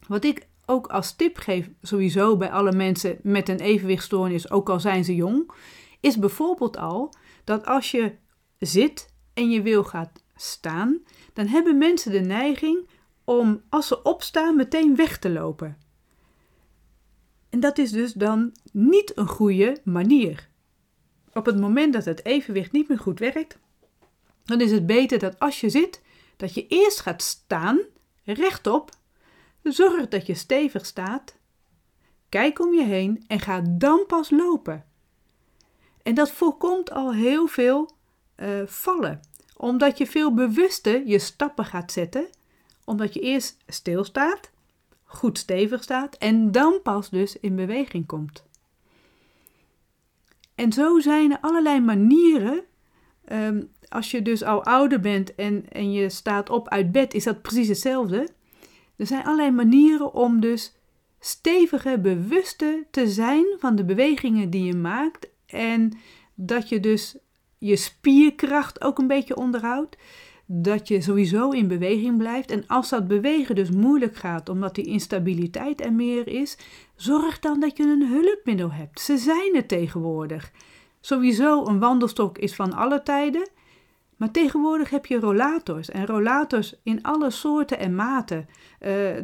Wat 0.08 0.24
ik 0.24 0.46
ook 0.66 0.86
als 0.86 1.16
tip 1.16 1.36
geef, 1.36 1.70
sowieso 1.82 2.36
bij 2.36 2.50
alle 2.50 2.72
mensen 2.72 3.18
met 3.22 3.48
een 3.48 3.60
evenwichtstoornis, 3.60 4.50
ook 4.50 4.68
al 4.68 4.80
zijn 4.80 5.04
ze 5.04 5.14
jong, 5.14 5.50
is 6.00 6.18
bijvoorbeeld 6.18 6.76
al 6.76 7.14
dat 7.44 7.66
als 7.66 7.90
je 7.90 8.14
zit 8.58 9.14
en 9.34 9.50
je 9.50 9.62
wil 9.62 9.84
gaat 9.84 10.22
staan, 10.36 10.98
dan 11.32 11.46
hebben 11.46 11.78
mensen 11.78 12.12
de 12.12 12.20
neiging 12.20 12.88
om 13.24 13.62
als 13.68 13.86
ze 13.86 14.02
opstaan 14.02 14.56
meteen 14.56 14.96
weg 14.96 15.18
te 15.18 15.30
lopen. 15.30 15.76
En 17.50 17.60
dat 17.60 17.78
is 17.78 17.90
dus 17.90 18.12
dan 18.12 18.52
niet 18.72 19.16
een 19.16 19.26
goede 19.26 19.80
manier. 19.84 20.48
Op 21.34 21.46
het 21.46 21.60
moment 21.60 21.92
dat 21.92 22.04
het 22.04 22.24
evenwicht 22.24 22.72
niet 22.72 22.88
meer 22.88 22.98
goed 22.98 23.18
werkt, 23.18 23.58
dan 24.44 24.60
is 24.60 24.70
het 24.70 24.86
beter 24.86 25.18
dat 25.18 25.38
als 25.38 25.60
je 25.60 25.70
zit, 25.70 26.02
dat 26.36 26.54
je 26.54 26.66
eerst 26.66 27.00
gaat 27.00 27.22
staan, 27.22 27.80
rechtop, 28.24 28.90
zorg 29.62 30.08
dat 30.08 30.26
je 30.26 30.34
stevig 30.34 30.86
staat, 30.86 31.36
kijk 32.28 32.60
om 32.60 32.74
je 32.74 32.84
heen 32.84 33.24
en 33.26 33.40
ga 33.40 33.60
dan 33.60 34.04
pas 34.06 34.30
lopen. 34.30 34.84
En 36.02 36.14
dat 36.14 36.30
voorkomt 36.30 36.90
al 36.90 37.14
heel 37.14 37.46
veel 37.46 37.90
uh, 38.36 38.66
vallen, 38.66 39.20
omdat 39.56 39.98
je 39.98 40.06
veel 40.06 40.34
bewuster 40.34 41.06
je 41.06 41.18
stappen 41.18 41.64
gaat 41.64 41.92
zetten, 41.92 42.28
omdat 42.84 43.14
je 43.14 43.20
eerst 43.20 43.56
stilstaat, 43.66 44.50
goed 45.04 45.38
stevig 45.38 45.82
staat 45.82 46.16
en 46.16 46.52
dan 46.52 46.80
pas 46.82 47.10
dus 47.10 47.40
in 47.40 47.56
beweging 47.56 48.06
komt. 48.06 48.44
En 50.54 50.72
zo 50.72 51.00
zijn 51.00 51.30
er 51.30 51.38
allerlei 51.40 51.80
manieren. 51.80 52.64
Um, 53.32 53.70
als 53.88 54.10
je 54.10 54.22
dus 54.22 54.42
al 54.42 54.64
ouder 54.64 55.00
bent 55.00 55.34
en, 55.34 55.68
en 55.68 55.92
je 55.92 56.10
staat 56.10 56.50
op 56.50 56.68
uit 56.68 56.92
bed, 56.92 57.14
is 57.14 57.24
dat 57.24 57.42
precies 57.42 57.68
hetzelfde. 57.68 58.28
Er 58.96 59.06
zijn 59.06 59.24
allerlei 59.24 59.50
manieren 59.50 60.14
om 60.14 60.40
dus 60.40 60.76
steviger, 61.20 62.00
bewuster 62.00 62.84
te 62.90 63.08
zijn 63.08 63.44
van 63.58 63.76
de 63.76 63.84
bewegingen 63.84 64.50
die 64.50 64.64
je 64.64 64.74
maakt. 64.74 65.28
En 65.46 65.98
dat 66.34 66.68
je 66.68 66.80
dus 66.80 67.16
je 67.58 67.76
spierkracht 67.76 68.82
ook 68.82 68.98
een 68.98 69.06
beetje 69.06 69.36
onderhoudt. 69.36 69.96
Dat 70.46 70.88
je 70.88 71.00
sowieso 71.00 71.50
in 71.50 71.68
beweging 71.68 72.18
blijft. 72.18 72.50
En 72.50 72.66
als 72.66 72.88
dat 72.88 73.08
bewegen 73.08 73.54
dus 73.54 73.70
moeilijk 73.70 74.16
gaat, 74.16 74.48
omdat 74.48 74.74
die 74.74 74.84
instabiliteit 74.84 75.84
er 75.84 75.92
meer 75.92 76.28
is, 76.28 76.58
zorg 76.96 77.38
dan 77.38 77.60
dat 77.60 77.76
je 77.76 77.82
een 77.82 78.06
hulpmiddel 78.06 78.72
hebt. 78.72 79.00
Ze 79.00 79.16
zijn 79.16 79.54
er 79.54 79.66
tegenwoordig. 79.66 80.52
Sowieso 81.00 81.66
een 81.66 81.78
wandelstok 81.78 82.38
is 82.38 82.54
van 82.54 82.72
alle 82.72 83.02
tijden. 83.02 83.48
Maar 84.16 84.30
tegenwoordig 84.30 84.90
heb 84.90 85.06
je 85.06 85.20
rollators. 85.20 85.90
En 85.90 86.06
rollators 86.06 86.74
in 86.82 87.02
alle 87.02 87.30
soorten 87.30 87.78
en 87.78 87.94
maten. 87.94 88.48
Uh, 88.80 89.16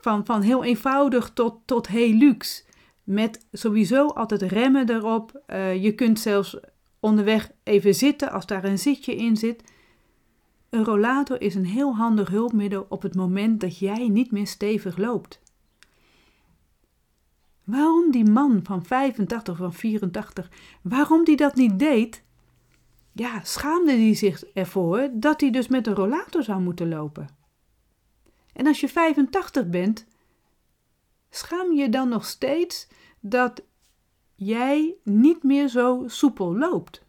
van, 0.00 0.26
van 0.26 0.40
heel 0.40 0.64
eenvoudig 0.64 1.30
tot, 1.30 1.56
tot 1.64 1.88
heel 1.88 2.12
luxe. 2.12 2.62
Met 3.04 3.46
sowieso 3.52 4.06
altijd 4.06 4.42
remmen 4.42 4.90
erop. 4.90 5.42
Uh, 5.46 5.82
je 5.82 5.94
kunt 5.94 6.20
zelfs 6.20 6.56
onderweg 7.00 7.50
even 7.62 7.94
zitten 7.94 8.30
als 8.30 8.46
daar 8.46 8.64
een 8.64 8.78
zitje 8.78 9.14
in 9.14 9.36
zit. 9.36 9.62
Een 10.72 10.84
rollator 10.84 11.40
is 11.40 11.54
een 11.54 11.66
heel 11.66 11.96
handig 11.96 12.28
hulpmiddel 12.28 12.86
op 12.88 13.02
het 13.02 13.14
moment 13.14 13.60
dat 13.60 13.78
jij 13.78 14.08
niet 14.08 14.30
meer 14.30 14.46
stevig 14.46 14.96
loopt. 14.96 15.40
Waarom 17.64 18.10
die 18.10 18.30
man 18.30 18.60
van 18.62 18.84
85 18.84 19.52
of 19.54 19.58
van 19.58 19.72
84, 19.72 20.50
waarom 20.82 21.24
die 21.24 21.36
dat 21.36 21.54
niet 21.54 21.78
deed? 21.78 22.22
Ja, 23.12 23.40
schaamde 23.44 23.92
hij 23.92 24.14
zich 24.14 24.44
ervoor 24.44 25.10
dat 25.12 25.40
hij 25.40 25.50
dus 25.50 25.68
met 25.68 25.86
een 25.86 25.94
rollator 25.94 26.42
zou 26.42 26.60
moeten 26.60 26.88
lopen. 26.88 27.28
En 28.52 28.66
als 28.66 28.80
je 28.80 28.88
85 28.88 29.68
bent, 29.68 30.06
schaam 31.30 31.72
je 31.72 31.88
dan 31.88 32.08
nog 32.08 32.24
steeds 32.24 32.88
dat 33.20 33.62
jij 34.34 34.94
niet 35.02 35.42
meer 35.42 35.68
zo 35.68 36.04
soepel 36.06 36.56
loopt. 36.58 37.02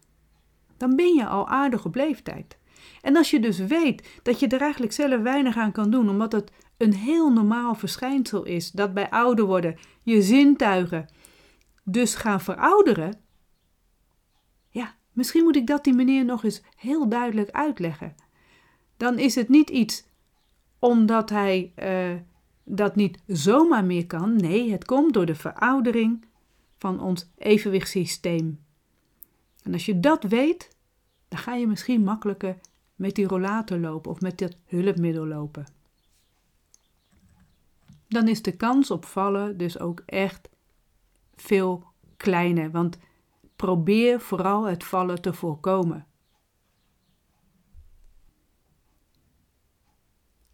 Dan 0.76 0.96
ben 0.96 1.14
je 1.14 1.26
al 1.26 1.48
aardig 1.48 1.84
op 1.84 1.94
leeftijd. 1.94 2.58
En 3.04 3.16
als 3.16 3.30
je 3.30 3.40
dus 3.40 3.58
weet 3.58 4.20
dat 4.22 4.40
je 4.40 4.46
er 4.46 4.60
eigenlijk 4.60 4.92
zelf 4.92 5.22
weinig 5.22 5.56
aan 5.56 5.72
kan 5.72 5.90
doen, 5.90 6.08
omdat 6.08 6.32
het 6.32 6.52
een 6.76 6.94
heel 6.94 7.32
normaal 7.32 7.74
verschijnsel 7.74 8.44
is 8.44 8.70
dat 8.70 8.94
bij 8.94 9.10
ouder 9.10 9.44
worden 9.44 9.76
je 10.02 10.22
zintuigen 10.22 11.06
dus 11.82 12.14
gaan 12.14 12.40
verouderen. 12.40 13.20
Ja, 14.68 14.94
misschien 15.12 15.42
moet 15.42 15.56
ik 15.56 15.66
dat 15.66 15.84
die 15.84 15.94
meneer 15.94 16.24
nog 16.24 16.44
eens 16.44 16.62
heel 16.76 17.08
duidelijk 17.08 17.50
uitleggen. 17.50 18.14
Dan 18.96 19.18
is 19.18 19.34
het 19.34 19.48
niet 19.48 19.70
iets 19.70 20.06
omdat 20.78 21.30
hij 21.30 21.72
uh, 21.76 22.20
dat 22.64 22.96
niet 22.96 23.22
zomaar 23.26 23.84
meer 23.84 24.06
kan. 24.06 24.36
Nee, 24.36 24.72
het 24.72 24.84
komt 24.84 25.14
door 25.14 25.26
de 25.26 25.34
veroudering 25.34 26.24
van 26.78 27.00
ons 27.00 27.30
evenwichtssysteem. 27.36 28.60
En 29.62 29.72
als 29.72 29.86
je 29.86 30.00
dat 30.00 30.22
weet, 30.22 30.76
dan 31.28 31.38
ga 31.38 31.54
je 31.54 31.66
misschien 31.66 32.04
makkelijker 32.04 32.56
met 32.94 33.14
die 33.14 33.26
rollator 33.26 33.78
lopen 33.78 34.10
of 34.10 34.20
met 34.20 34.38
dat 34.38 34.56
hulpmiddel 34.64 35.26
lopen 35.26 35.64
dan 38.14 38.28
is 38.28 38.42
de 38.42 38.56
kans 38.56 38.90
op 38.90 39.04
vallen 39.04 39.56
dus 39.56 39.78
ook 39.78 40.02
echt 40.06 40.48
veel 41.34 41.84
kleiner. 42.16 42.70
Want 42.70 42.98
probeer 43.56 44.20
vooral 44.20 44.64
het 44.64 44.84
vallen 44.84 45.20
te 45.20 45.32
voorkomen. 45.32 46.06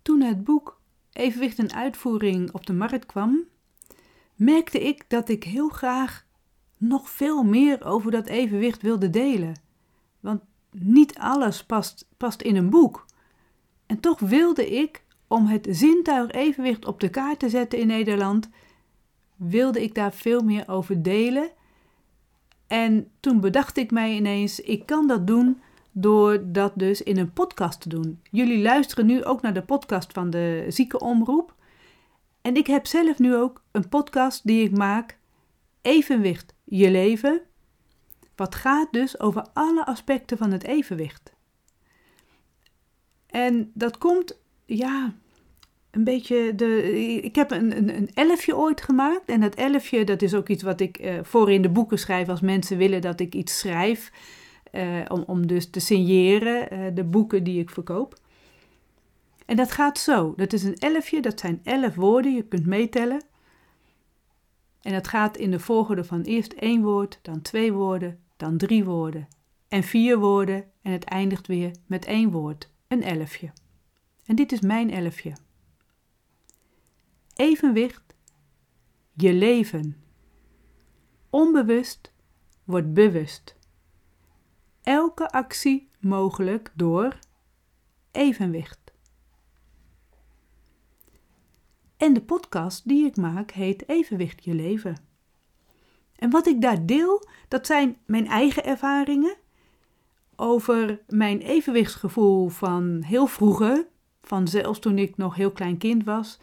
Toen 0.02 0.20
het 0.20 0.44
boek 0.44 0.80
Evenwicht 1.12 1.58
en 1.58 1.72
Uitvoering 1.72 2.52
op 2.52 2.66
de 2.66 2.72
markt 2.72 3.06
kwam, 3.06 3.44
merkte 4.34 4.80
ik 4.80 5.04
dat 5.08 5.28
ik 5.28 5.44
heel 5.44 5.68
graag 5.68 6.26
nog 6.76 7.10
veel 7.10 7.42
meer 7.42 7.84
over 7.84 8.10
dat 8.10 8.26
evenwicht 8.26 8.82
wilde 8.82 9.10
delen. 9.10 9.60
Want 10.20 10.42
niet 10.70 11.18
alles 11.18 11.64
past, 11.64 12.08
past 12.16 12.42
in 12.42 12.56
een 12.56 12.70
boek. 12.70 13.06
En 13.86 14.00
toch 14.00 14.18
wilde 14.18 14.70
ik 14.70 15.02
om 15.26 15.46
het 15.46 15.66
zintuig 15.70 16.30
evenwicht 16.30 16.86
op 16.86 17.00
de 17.00 17.08
kaart 17.08 17.38
te 17.38 17.48
zetten 17.48 17.78
in 17.78 17.86
Nederland, 17.86 18.48
wilde 19.36 19.82
ik 19.82 19.94
daar 19.94 20.12
veel 20.12 20.40
meer 20.40 20.68
over 20.68 21.02
delen. 21.02 21.50
En 22.66 23.10
toen 23.20 23.40
bedacht 23.40 23.76
ik 23.76 23.90
mij 23.90 24.14
ineens, 24.14 24.60
ik 24.60 24.86
kan 24.86 25.06
dat 25.06 25.26
doen 25.26 25.60
door 25.92 26.52
dat 26.52 26.72
dus 26.74 27.02
in 27.02 27.18
een 27.18 27.32
podcast 27.32 27.80
te 27.80 27.88
doen. 27.88 28.20
Jullie 28.30 28.62
luisteren 28.62 29.06
nu 29.06 29.24
ook 29.24 29.42
naar 29.42 29.54
de 29.54 29.62
podcast 29.62 30.12
van 30.12 30.30
de 30.30 30.64
ziekenomroep. 30.68 31.54
En 32.42 32.56
ik 32.56 32.66
heb 32.66 32.86
zelf 32.86 33.18
nu 33.18 33.36
ook 33.36 33.62
een 33.70 33.88
podcast 33.88 34.46
die 34.46 34.64
ik 34.64 34.76
maak, 34.76 35.18
Evenwicht 35.82 36.54
je 36.64 36.90
leven. 36.90 37.42
Wat 38.40 38.54
gaat 38.54 38.92
dus 38.92 39.20
over 39.20 39.46
alle 39.52 39.86
aspecten 39.86 40.38
van 40.38 40.52
het 40.52 40.64
evenwicht. 40.64 41.32
En 43.26 43.70
dat 43.74 43.98
komt 43.98 44.38
ja, 44.64 45.14
een 45.90 46.04
beetje 46.04 46.54
de. 46.54 46.92
Ik 47.22 47.34
heb 47.34 47.50
een, 47.50 47.76
een, 47.76 47.96
een 47.96 48.10
elfje 48.14 48.56
ooit 48.56 48.80
gemaakt. 48.80 49.28
En 49.28 49.40
dat 49.40 49.54
elfje, 49.54 50.04
dat 50.04 50.22
is 50.22 50.34
ook 50.34 50.48
iets 50.48 50.62
wat 50.62 50.80
ik 50.80 51.00
uh, 51.00 51.18
voor 51.22 51.50
in 51.50 51.62
de 51.62 51.68
boeken 51.68 51.98
schrijf 51.98 52.28
als 52.28 52.40
mensen 52.40 52.76
willen 52.76 53.00
dat 53.00 53.20
ik 53.20 53.34
iets 53.34 53.58
schrijf. 53.58 54.12
Uh, 54.72 55.00
om, 55.08 55.24
om 55.26 55.46
dus 55.46 55.70
te 55.70 55.80
signeren 55.80 56.74
uh, 56.74 56.94
de 56.94 57.04
boeken 57.04 57.44
die 57.44 57.60
ik 57.60 57.70
verkoop. 57.70 58.18
En 59.46 59.56
dat 59.56 59.72
gaat 59.72 59.98
zo. 59.98 60.32
Dat 60.36 60.52
is 60.52 60.62
een 60.62 60.78
elfje, 60.78 61.20
dat 61.20 61.40
zijn 61.40 61.60
elf 61.64 61.94
woorden, 61.94 62.34
je 62.34 62.42
kunt 62.42 62.66
meetellen. 62.66 63.22
En 64.82 64.94
het 64.94 65.08
gaat 65.08 65.36
in 65.36 65.50
de 65.50 65.60
volgorde 65.60 66.04
van 66.04 66.22
eerst 66.22 66.52
één 66.52 66.82
woord, 66.82 67.18
dan 67.22 67.42
twee 67.42 67.72
woorden, 67.72 68.18
dan 68.40 68.56
drie 68.56 68.84
woorden 68.84 69.28
en 69.68 69.82
vier 69.82 70.18
woorden 70.18 70.70
en 70.82 70.92
het 70.92 71.04
eindigt 71.04 71.46
weer 71.46 71.76
met 71.86 72.04
één 72.04 72.30
woord, 72.30 72.70
een 72.88 73.02
elfje. 73.02 73.52
En 74.24 74.36
dit 74.36 74.52
is 74.52 74.60
mijn 74.60 74.90
elfje. 74.90 75.32
Evenwicht, 77.34 78.14
je 79.12 79.32
leven. 79.32 79.96
Onbewust 81.30 82.12
wordt 82.64 82.92
bewust. 82.92 83.56
Elke 84.82 85.30
actie 85.30 85.88
mogelijk 85.98 86.72
door 86.74 87.18
evenwicht. 88.10 88.92
En 91.96 92.12
de 92.12 92.22
podcast 92.22 92.88
die 92.88 93.06
ik 93.06 93.16
maak 93.16 93.50
heet 93.50 93.88
Evenwicht 93.88 94.44
je 94.44 94.54
leven. 94.54 95.09
En 96.20 96.30
wat 96.30 96.46
ik 96.46 96.60
daar 96.60 96.86
deel, 96.86 97.28
dat 97.48 97.66
zijn 97.66 97.96
mijn 98.06 98.26
eigen 98.26 98.64
ervaringen 98.64 99.36
over 100.36 101.00
mijn 101.08 101.40
evenwichtsgevoel 101.40 102.48
van 102.48 103.02
heel 103.06 103.26
vroeger, 103.26 103.86
van 104.22 104.48
zelfs 104.48 104.78
toen 104.78 104.98
ik 104.98 105.16
nog 105.16 105.34
heel 105.34 105.50
klein 105.50 105.78
kind 105.78 106.04
was, 106.04 106.38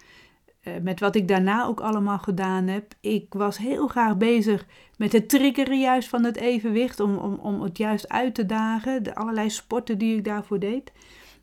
eh, 0.62 0.74
met 0.82 1.00
wat 1.00 1.16
ik 1.16 1.28
daarna 1.28 1.66
ook 1.66 1.80
allemaal 1.80 2.20
gedaan 2.20 2.68
heb. 2.68 2.94
Ik 3.02 3.34
was 3.34 3.58
heel 3.58 3.88
graag 3.88 4.18
bezig 4.18 4.66
met 4.98 5.12
het 5.12 5.30
triggeren 5.30 5.80
juist 5.80 6.10
van 6.10 6.24
het 6.24 6.38
evenwicht, 6.38 7.00
om, 7.00 7.18
om, 7.18 7.34
om 7.34 7.62
het 7.62 7.78
juist 7.78 8.10
uit 8.10 8.36
te 8.36 8.46
dagen, 8.46 9.04
de 9.04 9.16
allerlei 9.16 9.50
sporten 9.50 9.98
die 9.98 10.18
ik 10.18 10.24
daarvoor 10.24 10.60
deed. 10.60 10.92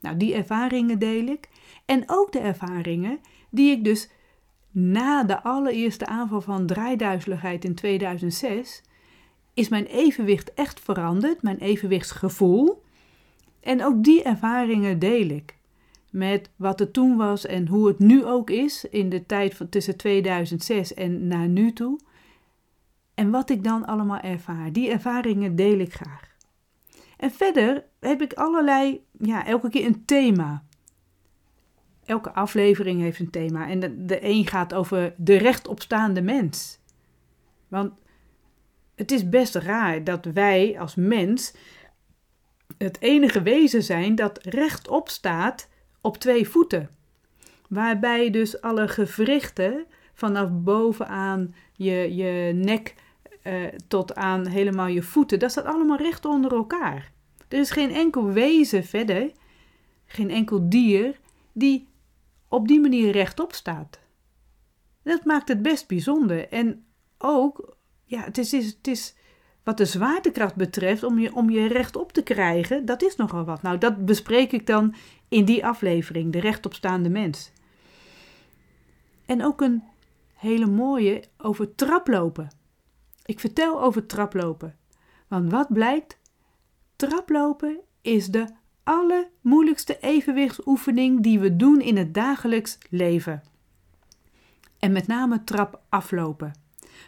Nou, 0.01 0.17
die 0.17 0.35
ervaringen 0.35 0.99
deel 0.99 1.27
ik. 1.27 1.49
En 1.85 2.03
ook 2.07 2.33
de 2.33 2.39
ervaringen 2.39 3.19
die 3.51 3.71
ik 3.71 3.85
dus 3.85 4.11
na 4.75 5.25
de 5.25 5.43
allereerste 5.43 6.07
aanval 6.07 6.41
van 6.41 6.67
draaiduizeligheid 6.67 7.65
in 7.65 7.75
2006 7.75 8.83
is 9.55 9.69
mijn 9.69 9.87
evenwicht 9.87 10.55
echt 10.55 10.81
veranderd, 10.81 11.43
mijn 11.43 11.59
evenwichtsgevoel. 11.59 12.83
En 13.61 13.85
ook 13.85 14.05
die 14.05 14.23
ervaringen 14.23 14.99
deel 14.99 15.29
ik. 15.29 15.57
Met 16.11 16.51
wat 16.57 16.79
het 16.79 16.93
toen 16.93 17.17
was 17.17 17.47
en 17.47 17.69
hoe 17.69 17.87
het 17.87 17.99
nu 17.99 18.25
ook 18.25 18.51
is 18.51 18.85
in 18.85 19.09
de 19.09 19.27
tijd 19.27 19.55
van 19.55 19.69
tussen 19.69 19.97
2006 19.97 20.95
en 20.95 21.27
naar 21.27 21.49
nu 21.49 21.73
toe. 21.73 21.99
En 23.15 23.31
wat 23.31 23.51
ik 23.51 23.65
dan 23.65 23.87
allemaal 23.87 24.21
ervaar. 24.21 24.73
Die 24.73 24.91
ervaringen 24.91 25.57
deel 25.57 25.79
ik 25.79 25.95
graag. 25.95 26.37
En 27.17 27.31
verder 27.31 27.85
heb 28.01 28.23
ik 28.23 28.33
allerlei, 28.33 29.05
ja, 29.19 29.47
elke 29.47 29.69
keer 29.69 29.87
een 29.87 30.05
thema. 30.05 30.64
Elke 32.07 32.33
aflevering 32.33 33.01
heeft 33.01 33.21
een 33.21 33.31
thema. 33.31 33.69
En 33.69 33.81
de, 33.81 34.05
de 34.05 34.25
een 34.25 34.47
gaat 34.47 34.75
over 34.75 35.15
de 35.17 35.37
rechtopstaande 35.37 36.23
mens. 36.23 36.79
Want 37.69 37.93
het 38.95 39.11
is 39.11 39.29
best 39.29 39.55
raar 39.55 40.05
dat 40.05 40.25
wij 40.25 40.79
als 40.79 40.95
mens 40.95 41.55
het 42.79 43.01
enige 43.01 43.43
wezen 43.43 43.83
zijn 43.83 44.15
dat 44.15 44.39
rechtop 44.43 45.09
staat 45.09 45.69
op 46.01 46.17
twee 46.17 46.49
voeten. 46.49 46.91
Waarbij 47.69 48.31
dus 48.31 48.61
alle 48.61 48.89
gewrichten 48.89 49.87
vanaf 50.15 50.49
bovenaan 50.53 51.55
je, 51.73 52.15
je 52.15 52.53
nek 52.55 52.95
uh, 53.43 53.65
tot 53.89 54.15
aan 54.15 54.47
helemaal 54.47 54.87
je 54.87 55.03
voeten, 55.03 55.39
dat 55.39 55.51
staat 55.51 55.65
allemaal 55.65 55.97
recht 55.97 56.25
onder 56.25 56.53
elkaar. 56.53 57.13
Er 57.49 57.59
is 57.59 57.71
geen 57.71 57.91
enkel 57.91 58.27
wezen 58.27 58.85
verder, 58.85 59.31
geen 60.07 60.31
enkel 60.31 60.69
dier, 60.69 61.19
die 61.53 61.89
op 62.55 62.69
die 62.69 62.81
manier 62.81 63.11
rechtop 63.11 63.53
staat. 63.53 63.99
Dat 65.03 65.25
maakt 65.25 65.49
het 65.49 65.63
best 65.63 65.89
bijzonder. 65.89 66.49
En 66.49 66.85
ook 67.19 67.77
ja, 68.05 68.21
het 68.21 68.39
is, 68.39 68.53
het 68.53 68.87
is 68.87 69.15
wat 69.63 69.77
de 69.77 69.85
zwaartekracht 69.85 70.55
betreft, 70.55 71.03
om 71.03 71.19
je, 71.19 71.35
om 71.35 71.51
je 71.51 71.67
rechtop 71.67 72.13
te 72.13 72.23
krijgen, 72.23 72.85
dat 72.85 73.03
is 73.03 73.17
nogal 73.17 73.45
wat. 73.45 73.63
Nou, 73.63 73.79
dat 73.79 74.05
bespreek 74.05 74.53
ik 74.53 74.67
dan 74.67 74.95
in 75.29 75.45
die 75.45 75.67
aflevering, 75.67 76.33
de 76.33 76.41
rechtopstaande 76.41 77.09
mens. 77.09 77.53
En 79.27 79.45
ook 79.45 79.61
een 79.61 79.83
hele 80.35 80.67
mooie 80.67 81.25
over 81.39 81.75
traplopen. 81.75 82.51
Ik 83.25 83.41
vertel 83.41 83.83
over 83.83 84.07
traplopen. 84.07 84.77
Want 85.29 85.51
wat 85.51 85.73
blijkt? 85.73 86.19
Traplopen 86.97 87.81
is 88.03 88.27
de 88.27 88.47
allermoeilijkste 88.85 89.99
evenwichtsoefening 90.01 91.23
die 91.23 91.39
we 91.39 91.57
doen 91.57 91.81
in 91.81 91.97
het 91.97 92.15
dagelijks 92.15 92.79
leven. 92.91 93.43
En 94.79 94.93
met 94.93 95.07
name 95.07 95.45
trap 95.45 95.81
aflopen. 95.89 96.53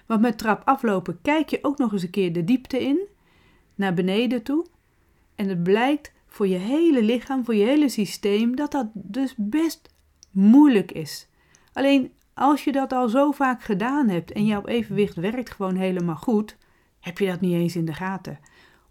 Want 0.07 0.21
met 0.21 0.39
trap 0.39 0.63
aflopen 0.65 1.19
kijk 1.23 1.51
je 1.51 1.59
ook 1.63 1.79
nog 1.79 1.93
eens 1.93 2.03
een 2.03 2.11
keer 2.11 2.33
de 2.33 2.45
diepte 2.45 2.83
in, 2.83 2.99
naar 3.75 3.95
beneden 3.95 4.43
toe. 4.43 4.67
En 5.35 5.49
het 5.49 5.63
blijkt 5.63 6.13
voor 6.27 6.47
je 6.47 6.57
hele 6.57 7.03
lichaam, 7.03 7.45
voor 7.45 7.55
je 7.55 7.65
hele 7.65 7.89
systeem, 7.89 8.57
dat 8.57 8.73
dat 8.73 8.87
dus 8.93 9.35
best 9.37 9.95
moeilijk 10.31 10.93
is. 10.93 11.29
Alleen 11.73 12.13
als 12.35 12.65
je 12.65 12.73
dat 12.73 12.93
al 12.93 13.09
zo 13.09 13.33
vaak 13.33 13.63
gedaan 13.63 14.09
hebt 14.09 14.33
en 14.33 14.47
jouw 14.47 14.65
evenwicht 14.65 15.15
werkt 15.15 15.51
gewoon 15.51 15.77
helemaal 15.77 16.17
goed, 16.17 16.57
heb 17.01 17.19
je 17.19 17.27
dat 17.27 17.41
niet 17.41 17.53
eens 17.53 17.77
in 17.77 17.85
de 17.85 17.95
gaten. 17.95 18.39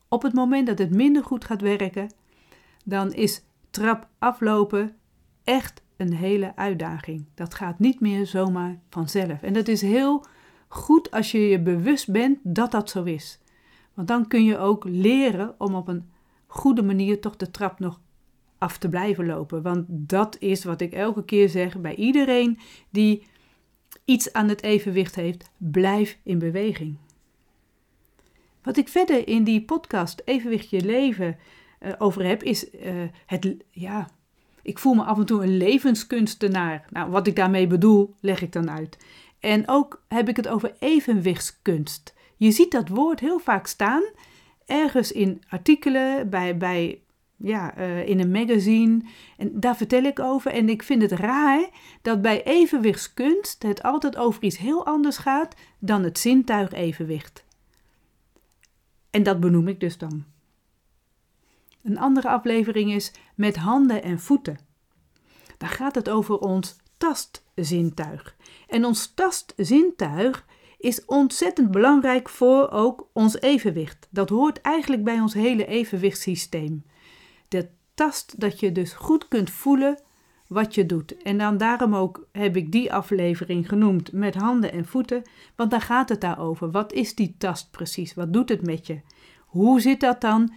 Op 0.08 0.22
het 0.22 0.34
moment 0.34 0.68
dat 0.68 0.78
het 0.78 0.96
minder 0.96 1.24
goed 1.24 1.46
gaat 1.46 1.62
werken, 1.62 2.10
dan 2.86 3.14
is 3.14 3.44
trap 3.70 4.08
aflopen 4.20 4.96
echt 5.44 5.84
een 5.98 6.14
hele 6.14 6.56
uitdaging. 6.56 7.26
Dat 7.34 7.54
gaat 7.54 7.80
niet 7.80 8.00
meer 8.00 8.26
zomaar 8.26 8.80
vanzelf. 8.90 9.42
En 9.42 9.54
dat 9.54 9.68
is 9.68 9.82
heel 9.82 10.26
goed 10.68 11.12
als 11.12 11.32
je 11.32 11.40
je 11.40 11.62
bewust 11.62 12.12
bent 12.12 12.40
dat 12.44 12.72
dat 12.72 12.90
zo 12.90 13.04
is. 13.04 13.40
Want 13.94 14.08
dan 14.08 14.28
kun 14.28 14.44
je 14.44 14.58
ook 14.58 14.84
leren 14.84 15.56
om 15.58 15.76
op 15.76 15.88
een 15.88 16.10
goede 16.48 16.84
manier 16.84 17.22
toch 17.22 17.36
de 17.36 17.52
trap 17.52 17.80
nog 17.80 18.00
af 18.58 18.78
te 18.78 18.90
blijven 18.90 19.26
lopen. 19.26 19.62
Want 19.62 19.86
dat 19.88 20.38
is 20.40 20.64
wat 20.64 20.82
ik 20.82 20.94
elke 20.94 21.26
keer 21.26 21.50
zeg 21.50 21.80
bij 21.82 21.96
iedereen 21.96 22.60
die 22.90 23.28
iets 24.06 24.34
aan 24.34 24.50
het 24.50 24.64
evenwicht 24.64 25.16
heeft: 25.16 25.52
blijf 25.58 26.18
in 26.24 26.40
beweging. 26.40 26.98
Wat 28.64 28.78
ik 28.78 28.88
verder 28.88 29.28
in 29.28 29.44
die 29.44 29.66
podcast 29.66 30.22
Evenwicht 30.26 30.70
je 30.70 30.82
leven 30.82 31.38
uh, 31.86 31.92
over 31.98 32.26
heb, 32.26 32.44
is 32.44 32.74
uh, 32.74 33.04
het, 33.26 33.56
ja, 33.72 34.10
ik 34.62 34.80
voel 34.80 34.94
me 34.94 35.04
af 35.04 35.18
en 35.18 35.26
toe 35.26 35.44
een 35.44 35.58
levenskunstenaar. 35.58 36.86
Nou, 36.90 37.12
wat 37.12 37.28
ik 37.28 37.36
daarmee 37.36 37.68
bedoel, 37.68 38.16
leg 38.20 38.42
ik 38.42 38.52
dan 38.52 38.72
uit. 38.72 38.98
En 39.40 39.64
ook 39.68 40.04
heb 40.08 40.30
ik 40.30 40.36
het 40.36 40.48
over 40.48 40.76
evenwichtskunst. 40.80 42.14
Je 42.38 42.52
ziet 42.52 42.72
dat 42.72 42.90
woord 42.90 43.20
heel 43.20 43.40
vaak 43.40 43.68
staan, 43.68 44.04
ergens 44.66 45.12
in 45.12 45.42
artikelen, 45.50 46.30
bij, 46.30 46.58
bij, 46.58 47.02
ja, 47.36 47.78
uh, 47.78 48.08
in 48.08 48.20
een 48.20 48.32
magazine. 48.32 49.02
En 49.38 49.60
daar 49.60 49.78
vertel 49.78 50.04
ik 50.04 50.20
over. 50.20 50.52
En 50.52 50.70
ik 50.70 50.84
vind 50.84 51.02
het 51.02 51.12
raar 51.12 51.70
dat 52.02 52.22
bij 52.22 52.44
evenwichtskunst 52.44 53.64
het 53.64 53.84
altijd 53.84 54.18
over 54.18 54.44
iets 54.44 54.58
heel 54.58 54.86
anders 54.86 55.18
gaat 55.18 55.56
dan 55.80 56.04
het 56.04 56.20
zintuigevenwicht. 56.20 57.46
En 59.10 59.24
dat 59.24 59.40
benoem 59.40 59.68
ik 59.68 59.80
dus 59.80 59.98
dan. 59.98 60.35
Een 61.86 62.00
andere 62.00 62.30
aflevering 62.30 62.94
is 62.94 63.12
met 63.36 63.56
handen 63.56 64.04
en 64.04 64.20
voeten. 64.20 64.58
Daar 65.58 65.70
gaat 65.70 65.96
het 65.96 66.10
over 66.10 66.40
ons 66.40 66.78
tastzintuig. 66.98 68.36
En 68.68 68.86
ons 68.86 69.12
tastzintuig 69.14 70.46
is 70.78 71.06
ontzettend 71.06 71.72
belangrijk 71.72 72.30
voor 72.30 72.70
ook 72.70 73.08
ons 73.14 73.40
evenwicht. 73.40 74.08
Dat 74.10 74.30
hoort 74.30 74.62
eigenlijk 74.62 75.04
bij 75.04 75.20
ons 75.20 75.34
hele 75.34 75.66
evenwichtssysteem. 75.66 76.84
De 77.48 77.70
tast 77.94 78.40
dat 78.40 78.60
je 78.60 78.72
dus 78.72 78.94
goed 78.94 79.28
kunt 79.28 79.50
voelen 79.50 80.00
wat 80.48 80.76
je 80.76 80.86
doet. 80.86 81.18
En 81.18 81.38
dan 81.38 81.58
daarom 81.58 81.96
ook 81.96 82.28
heb 82.32 82.56
ik 82.56 82.72
die 82.72 82.94
aflevering 82.94 83.70
genoemd 83.70 84.12
met 84.12 84.36
handen 84.36 84.72
en 84.72 84.86
voeten, 84.86 85.22
want 85.56 85.72
daar 85.72 85.82
gaat 85.82 86.10
het 86.10 86.22
daarover. 86.22 86.72
Wat 86.72 86.94
is 86.94 87.16
die 87.16 87.36
tast 87.38 87.72
precies? 87.72 88.14
Wat 88.14 88.34
doet 88.34 88.50
het 88.50 88.62
met 88.62 88.88
je? 88.88 89.02
Hoe 89.46 89.82
zit 89.82 90.00
dat 90.00 90.22
dan 90.22 90.54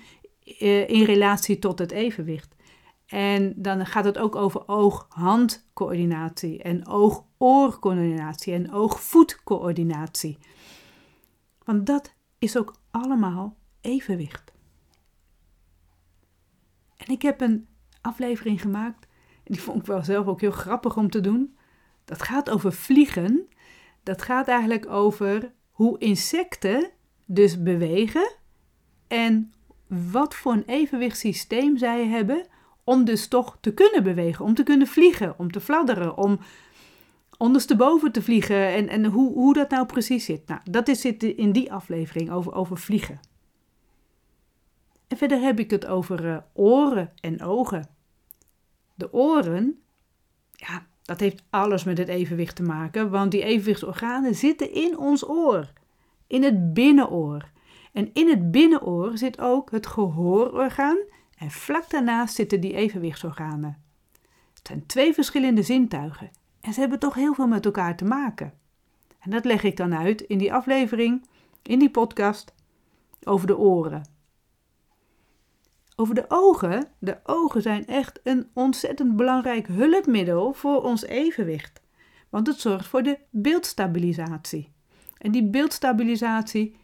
in 0.86 1.05
relatie 1.05 1.59
tot 1.59 1.78
het 1.78 1.90
evenwicht? 1.90 2.57
En 3.07 3.53
dan 3.57 3.86
gaat 3.86 4.05
het 4.05 4.18
ook 4.18 4.36
over 4.36 4.68
oog-handcoördinatie 4.68 6.62
en 6.62 6.86
oog-oorcoördinatie 6.86 8.53
en 8.53 8.72
oog-voetcoördinatie. 8.72 10.38
Want 11.64 11.86
dat 11.86 12.14
is 12.38 12.57
ook 12.57 12.74
allemaal 12.90 13.57
evenwicht. 13.80 14.53
En 16.96 17.07
ik 17.07 17.22
heb 17.22 17.40
een 17.40 17.68
aflevering 18.01 18.61
gemaakt, 18.61 19.07
die 19.44 19.61
vond 19.61 19.80
ik 19.80 19.86
wel 19.86 20.05
zelf 20.05 20.26
ook 20.26 20.40
heel 20.40 20.51
grappig 20.51 20.96
om 20.96 21.11
te 21.11 21.20
doen. 21.20 21.57
Dat 22.05 22.22
gaat 22.22 22.51
over 22.51 22.72
vliegen. 22.72 23.49
Dat 24.03 24.22
gaat 24.22 24.49
eigenlijk 24.49 24.86
over 24.86 25.53
hoe 25.70 25.99
insecten 25.99 26.90
dus 27.26 27.62
bewegen 27.62 28.32
en 29.09 29.53
wat 29.89 30.34
voor 30.34 30.53
een 30.53 30.64
evenwichtssysteem 30.66 31.76
zij 31.76 32.07
hebben 32.07 32.47
om 32.84 33.05
dus 33.05 33.28
toch 33.28 33.59
te 33.61 33.74
kunnen 33.74 34.03
bewegen, 34.03 34.45
om 34.45 34.55
te 34.55 34.62
kunnen 34.62 34.86
vliegen, 34.86 35.34
om 35.39 35.51
te 35.51 35.61
fladderen, 35.61 36.16
om, 36.16 36.39
ondersteboven 37.39 38.12
te 38.12 38.22
vliegen 38.22 38.68
en, 38.68 38.89
en 38.89 39.05
hoe, 39.05 39.32
hoe 39.32 39.55
dat 39.55 39.70
nou 39.70 39.86
precies 39.86 40.24
zit. 40.24 40.47
Nou, 40.47 40.61
dat 40.70 40.89
is 40.89 41.01
zit 41.01 41.22
in 41.22 41.53
die 41.53 41.72
aflevering 41.72 42.30
over, 42.30 42.55
over 42.55 42.78
vliegen. 42.78 43.20
En 45.09 45.16
verder 45.16 45.41
heb 45.41 45.59
ik 45.59 45.70
het 45.70 45.86
over 45.86 46.24
uh, 46.24 46.36
oren 46.53 47.12
en 47.20 47.43
ogen. 47.43 47.89
De 48.95 49.12
oren, 49.12 49.82
ja, 50.53 50.86
dat 51.03 51.20
heeft 51.20 51.43
alles 51.51 51.84
met 51.84 51.99
het 51.99 52.09
evenwicht 52.09 52.57
te 52.57 52.62
maken, 52.62 53.11
want 53.11 53.30
die 53.30 53.43
evenwichtsorganen 53.43 54.34
zitten 54.34 54.72
in 54.72 54.99
ons 54.99 55.28
oor, 55.28 55.72
in 56.26 56.43
het 56.43 56.74
binnenoor. 56.74 57.51
En 57.93 58.11
in 58.12 58.28
het 58.28 58.51
binnenoor 58.51 59.18
zit 59.18 59.41
ook 59.41 59.70
het 59.70 59.86
gehoororgaan 59.86 60.99
en 61.39 61.51
vlak 61.51 61.91
daarnaast 61.91 62.34
zitten 62.34 62.61
die 62.61 62.74
evenwichtsorganen. 62.74 63.82
Het 64.55 64.66
zijn 64.66 64.86
twee 64.86 65.14
verschillende 65.14 65.62
zintuigen 65.62 66.30
en 66.61 66.72
ze 66.72 66.80
hebben 66.80 66.99
toch 66.99 67.14
heel 67.14 67.34
veel 67.34 67.47
met 67.47 67.64
elkaar 67.64 67.97
te 67.97 68.05
maken. 68.05 68.53
En 69.18 69.30
dat 69.30 69.45
leg 69.45 69.62
ik 69.62 69.76
dan 69.76 69.95
uit 69.95 70.20
in 70.20 70.39
die 70.39 70.53
aflevering, 70.53 71.26
in 71.62 71.78
die 71.78 71.91
podcast 71.91 72.55
over 73.22 73.47
de 73.47 73.59
oren. 73.59 74.03
Over 75.97 76.14
de 76.14 76.24
ogen. 76.28 76.89
De 76.99 77.18
ogen 77.24 77.62
zijn 77.62 77.86
echt 77.86 78.20
een 78.22 78.49
ontzettend 78.53 79.16
belangrijk 79.16 79.66
hulpmiddel 79.66 80.53
voor 80.53 80.82
ons 80.82 81.05
evenwicht. 81.05 81.80
Want 82.28 82.47
het 82.47 82.61
zorgt 82.61 82.86
voor 82.86 83.03
de 83.03 83.18
beeldstabilisatie. 83.30 84.72
En 85.18 85.32
die 85.32 85.51
beeldstabilisatie, 85.51 86.76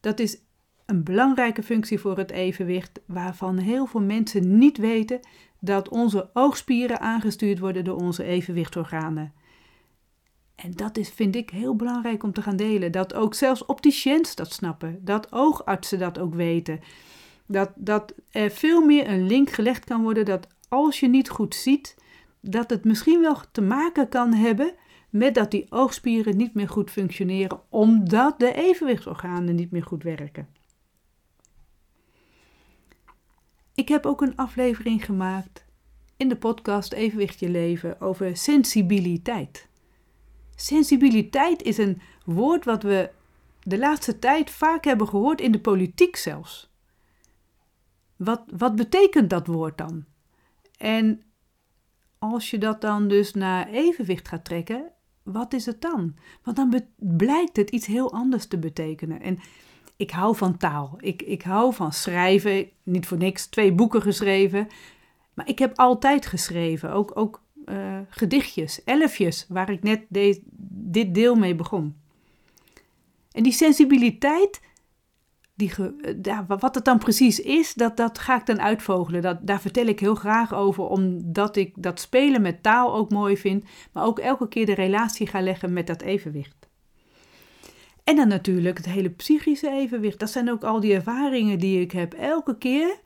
dat 0.00 0.18
is 0.18 0.38
een 0.86 1.04
belangrijke 1.04 1.62
functie 1.62 1.98
voor 1.98 2.16
het 2.16 2.30
evenwicht, 2.30 3.00
waarvan 3.06 3.58
heel 3.58 3.86
veel 3.86 4.00
mensen 4.00 4.58
niet 4.58 4.78
weten 4.78 5.20
dat 5.60 5.88
onze 5.88 6.30
oogspieren 6.32 7.00
aangestuurd 7.00 7.58
worden 7.58 7.84
door 7.84 7.96
onze 7.96 8.24
evenwichtsorganen. 8.24 9.32
En 10.54 10.70
dat 10.70 10.96
is, 10.96 11.08
vind 11.10 11.36
ik, 11.36 11.50
heel 11.50 11.76
belangrijk 11.76 12.22
om 12.22 12.32
te 12.32 12.42
gaan 12.42 12.56
delen. 12.56 12.92
Dat 12.92 13.14
ook 13.14 13.34
zelfs 13.34 13.64
opticiëns 13.64 14.34
dat 14.34 14.52
snappen. 14.52 15.00
Dat 15.04 15.32
oogartsen 15.32 15.98
dat 15.98 16.18
ook 16.18 16.34
weten. 16.34 16.80
Dat, 17.46 17.70
dat 17.74 18.14
er 18.30 18.50
veel 18.50 18.84
meer 18.84 19.08
een 19.08 19.26
link 19.26 19.50
gelegd 19.50 19.84
kan 19.84 20.02
worden 20.02 20.24
dat 20.24 20.48
als 20.68 21.00
je 21.00 21.08
niet 21.08 21.28
goed 21.28 21.54
ziet, 21.54 21.96
dat 22.40 22.70
het 22.70 22.84
misschien 22.84 23.20
wel 23.20 23.36
te 23.52 23.62
maken 23.62 24.08
kan 24.08 24.32
hebben 24.32 24.74
met 25.10 25.34
dat 25.34 25.50
die 25.50 25.66
oogspieren 25.68 26.36
niet 26.36 26.54
meer 26.54 26.68
goed 26.68 26.90
functioneren, 26.90 27.60
omdat 27.68 28.38
de 28.38 28.54
evenwichtsorganen 28.54 29.54
niet 29.54 29.70
meer 29.70 29.84
goed 29.84 30.02
werken. 30.02 30.48
Ik 33.76 33.88
heb 33.88 34.06
ook 34.06 34.20
een 34.20 34.36
aflevering 34.36 35.04
gemaakt 35.04 35.64
in 36.16 36.28
de 36.28 36.36
podcast 36.36 36.92
Evenwicht 36.92 37.40
je 37.40 37.48
leven 37.48 38.00
over 38.00 38.36
sensibiliteit. 38.36 39.68
Sensibiliteit 40.54 41.62
is 41.62 41.78
een 41.78 42.00
woord 42.24 42.64
wat 42.64 42.82
we 42.82 43.10
de 43.62 43.78
laatste 43.78 44.18
tijd 44.18 44.50
vaak 44.50 44.84
hebben 44.84 45.08
gehoord 45.08 45.40
in 45.40 45.52
de 45.52 45.60
politiek 45.60 46.16
zelfs. 46.16 46.70
Wat, 48.16 48.42
wat 48.56 48.76
betekent 48.76 49.30
dat 49.30 49.46
woord 49.46 49.78
dan? 49.78 50.04
En 50.78 51.22
als 52.18 52.50
je 52.50 52.58
dat 52.58 52.80
dan 52.80 53.08
dus 53.08 53.34
naar 53.34 53.68
evenwicht 53.68 54.28
gaat 54.28 54.44
trekken, 54.44 54.92
wat 55.22 55.52
is 55.52 55.66
het 55.66 55.80
dan? 55.80 56.16
Want 56.42 56.56
dan 56.56 56.82
blijkt 56.96 57.56
het 57.56 57.70
iets 57.70 57.86
heel 57.86 58.12
anders 58.12 58.46
te 58.46 58.58
betekenen. 58.58 59.20
En 59.20 59.38
ik 59.96 60.10
hou 60.10 60.36
van 60.36 60.56
taal. 60.56 60.94
Ik, 60.98 61.22
ik 61.22 61.42
hou 61.42 61.74
van 61.74 61.92
schrijven. 61.92 62.68
Niet 62.82 63.06
voor 63.06 63.18
niks 63.18 63.46
twee 63.46 63.72
boeken 63.72 64.02
geschreven. 64.02 64.68
Maar 65.34 65.48
ik 65.48 65.58
heb 65.58 65.78
altijd 65.78 66.26
geschreven. 66.26 66.92
Ook, 66.92 67.10
ook 67.14 67.42
uh, 67.66 67.98
gedichtjes, 68.08 68.84
elfjes, 68.84 69.46
waar 69.48 69.70
ik 69.70 69.82
net 69.82 70.00
dit 70.68 71.14
deel 71.14 71.34
mee 71.34 71.54
begon. 71.54 71.96
En 73.30 73.42
die 73.42 73.52
sensibiliteit, 73.52 74.60
die, 75.54 75.72
ja, 76.22 76.46
wat 76.46 76.74
het 76.74 76.84
dan 76.84 76.98
precies 76.98 77.40
is, 77.40 77.74
dat, 77.74 77.96
dat 77.96 78.18
ga 78.18 78.36
ik 78.36 78.46
dan 78.46 78.60
uitvogelen. 78.60 79.22
Dat, 79.22 79.38
daar 79.46 79.60
vertel 79.60 79.86
ik 79.86 80.00
heel 80.00 80.14
graag 80.14 80.54
over, 80.54 80.84
omdat 80.84 81.56
ik 81.56 81.82
dat 81.82 82.00
spelen 82.00 82.42
met 82.42 82.62
taal 82.62 82.94
ook 82.94 83.10
mooi 83.10 83.36
vind. 83.36 83.64
Maar 83.92 84.04
ook 84.04 84.18
elke 84.18 84.48
keer 84.48 84.66
de 84.66 84.74
relatie 84.74 85.26
ga 85.26 85.40
leggen 85.40 85.72
met 85.72 85.86
dat 85.86 86.02
evenwicht. 86.02 86.65
En 88.06 88.16
dan 88.16 88.28
natuurlijk 88.28 88.76
het 88.76 88.86
hele 88.86 89.10
psychische 89.10 89.70
evenwicht. 89.70 90.18
Dat 90.18 90.30
zijn 90.30 90.50
ook 90.50 90.64
al 90.64 90.80
die 90.80 90.94
ervaringen 90.94 91.58
die 91.58 91.80
ik 91.80 91.92
heb. 91.92 92.12
Elke 92.12 92.58
keer 92.58 93.00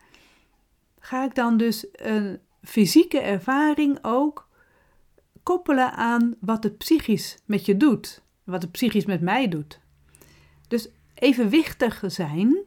ga 0.99 1.25
ik 1.25 1.35
dan 1.35 1.57
dus 1.57 1.87
een 1.93 2.39
fysieke 2.63 3.21
ervaring 3.21 3.99
ook 4.03 4.49
koppelen 5.43 5.93
aan 5.93 6.35
wat 6.41 6.63
het 6.63 6.79
psychisch 6.79 7.39
met 7.45 7.67
je 7.67 7.77
doet. 7.77 8.23
Wat 8.45 8.63
het 8.63 8.71
psychisch 8.71 9.05
met 9.05 9.21
mij 9.21 9.49
doet. 9.49 9.81
Dus 10.69 10.89
evenwichtig 11.15 12.03
zijn, 12.07 12.59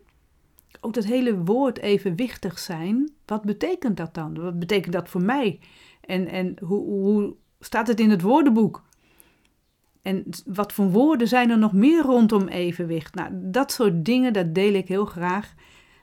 ook 0.81 0.93
dat 0.93 1.05
hele 1.05 1.43
woord 1.43 1.79
evenwichtig 1.79 2.59
zijn, 2.59 3.11
wat 3.25 3.41
betekent 3.41 3.97
dat 3.97 4.13
dan? 4.13 4.41
Wat 4.41 4.59
betekent 4.59 4.93
dat 4.93 5.09
voor 5.09 5.23
mij? 5.23 5.59
En, 6.01 6.27
en 6.27 6.55
hoe, 6.59 6.83
hoe 6.83 7.35
staat 7.59 7.87
het 7.87 7.99
in 7.99 8.09
het 8.09 8.21
woordenboek? 8.21 8.83
En 10.03 10.23
wat 10.45 10.73
voor 10.73 10.89
woorden 10.89 11.27
zijn 11.27 11.49
er 11.49 11.57
nog 11.57 11.73
meer 11.73 12.01
rondom 12.01 12.47
evenwicht? 12.47 13.15
Nou, 13.15 13.29
dat 13.33 13.71
soort 13.71 14.05
dingen, 14.05 14.33
dat 14.33 14.55
deel 14.55 14.73
ik 14.73 14.87
heel 14.87 15.05
graag. 15.05 15.53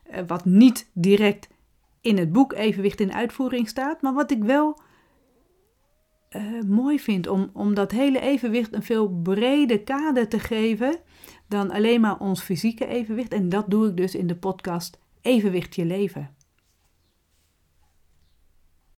Eh, 0.02 0.22
wat 0.26 0.44
niet 0.44 0.90
direct 0.94 1.48
in 2.00 2.18
het 2.18 2.32
boek 2.32 2.52
Evenwicht 2.52 3.00
in 3.00 3.12
uitvoering 3.12 3.68
staat, 3.68 4.02
maar 4.02 4.14
wat 4.14 4.30
ik 4.30 4.44
wel 4.44 4.80
uh, 6.36 6.62
mooi 6.62 7.00
vind 7.00 7.26
om, 7.26 7.50
om 7.52 7.74
dat 7.74 7.90
hele 7.90 8.20
evenwicht 8.20 8.74
een 8.74 8.82
veel 8.82 9.08
breder 9.08 9.80
kader 9.80 10.28
te 10.28 10.38
geven 10.38 10.96
dan 11.48 11.70
alleen 11.70 12.00
maar 12.00 12.18
ons 12.18 12.42
fysieke 12.42 12.86
evenwicht. 12.86 13.32
En 13.32 13.48
dat 13.48 13.64
doe 13.68 13.88
ik 13.88 13.96
dus 13.96 14.14
in 14.14 14.26
de 14.26 14.36
podcast 14.36 14.98
Evenwicht 15.20 15.74
je 15.74 15.84
leven. 15.84 16.34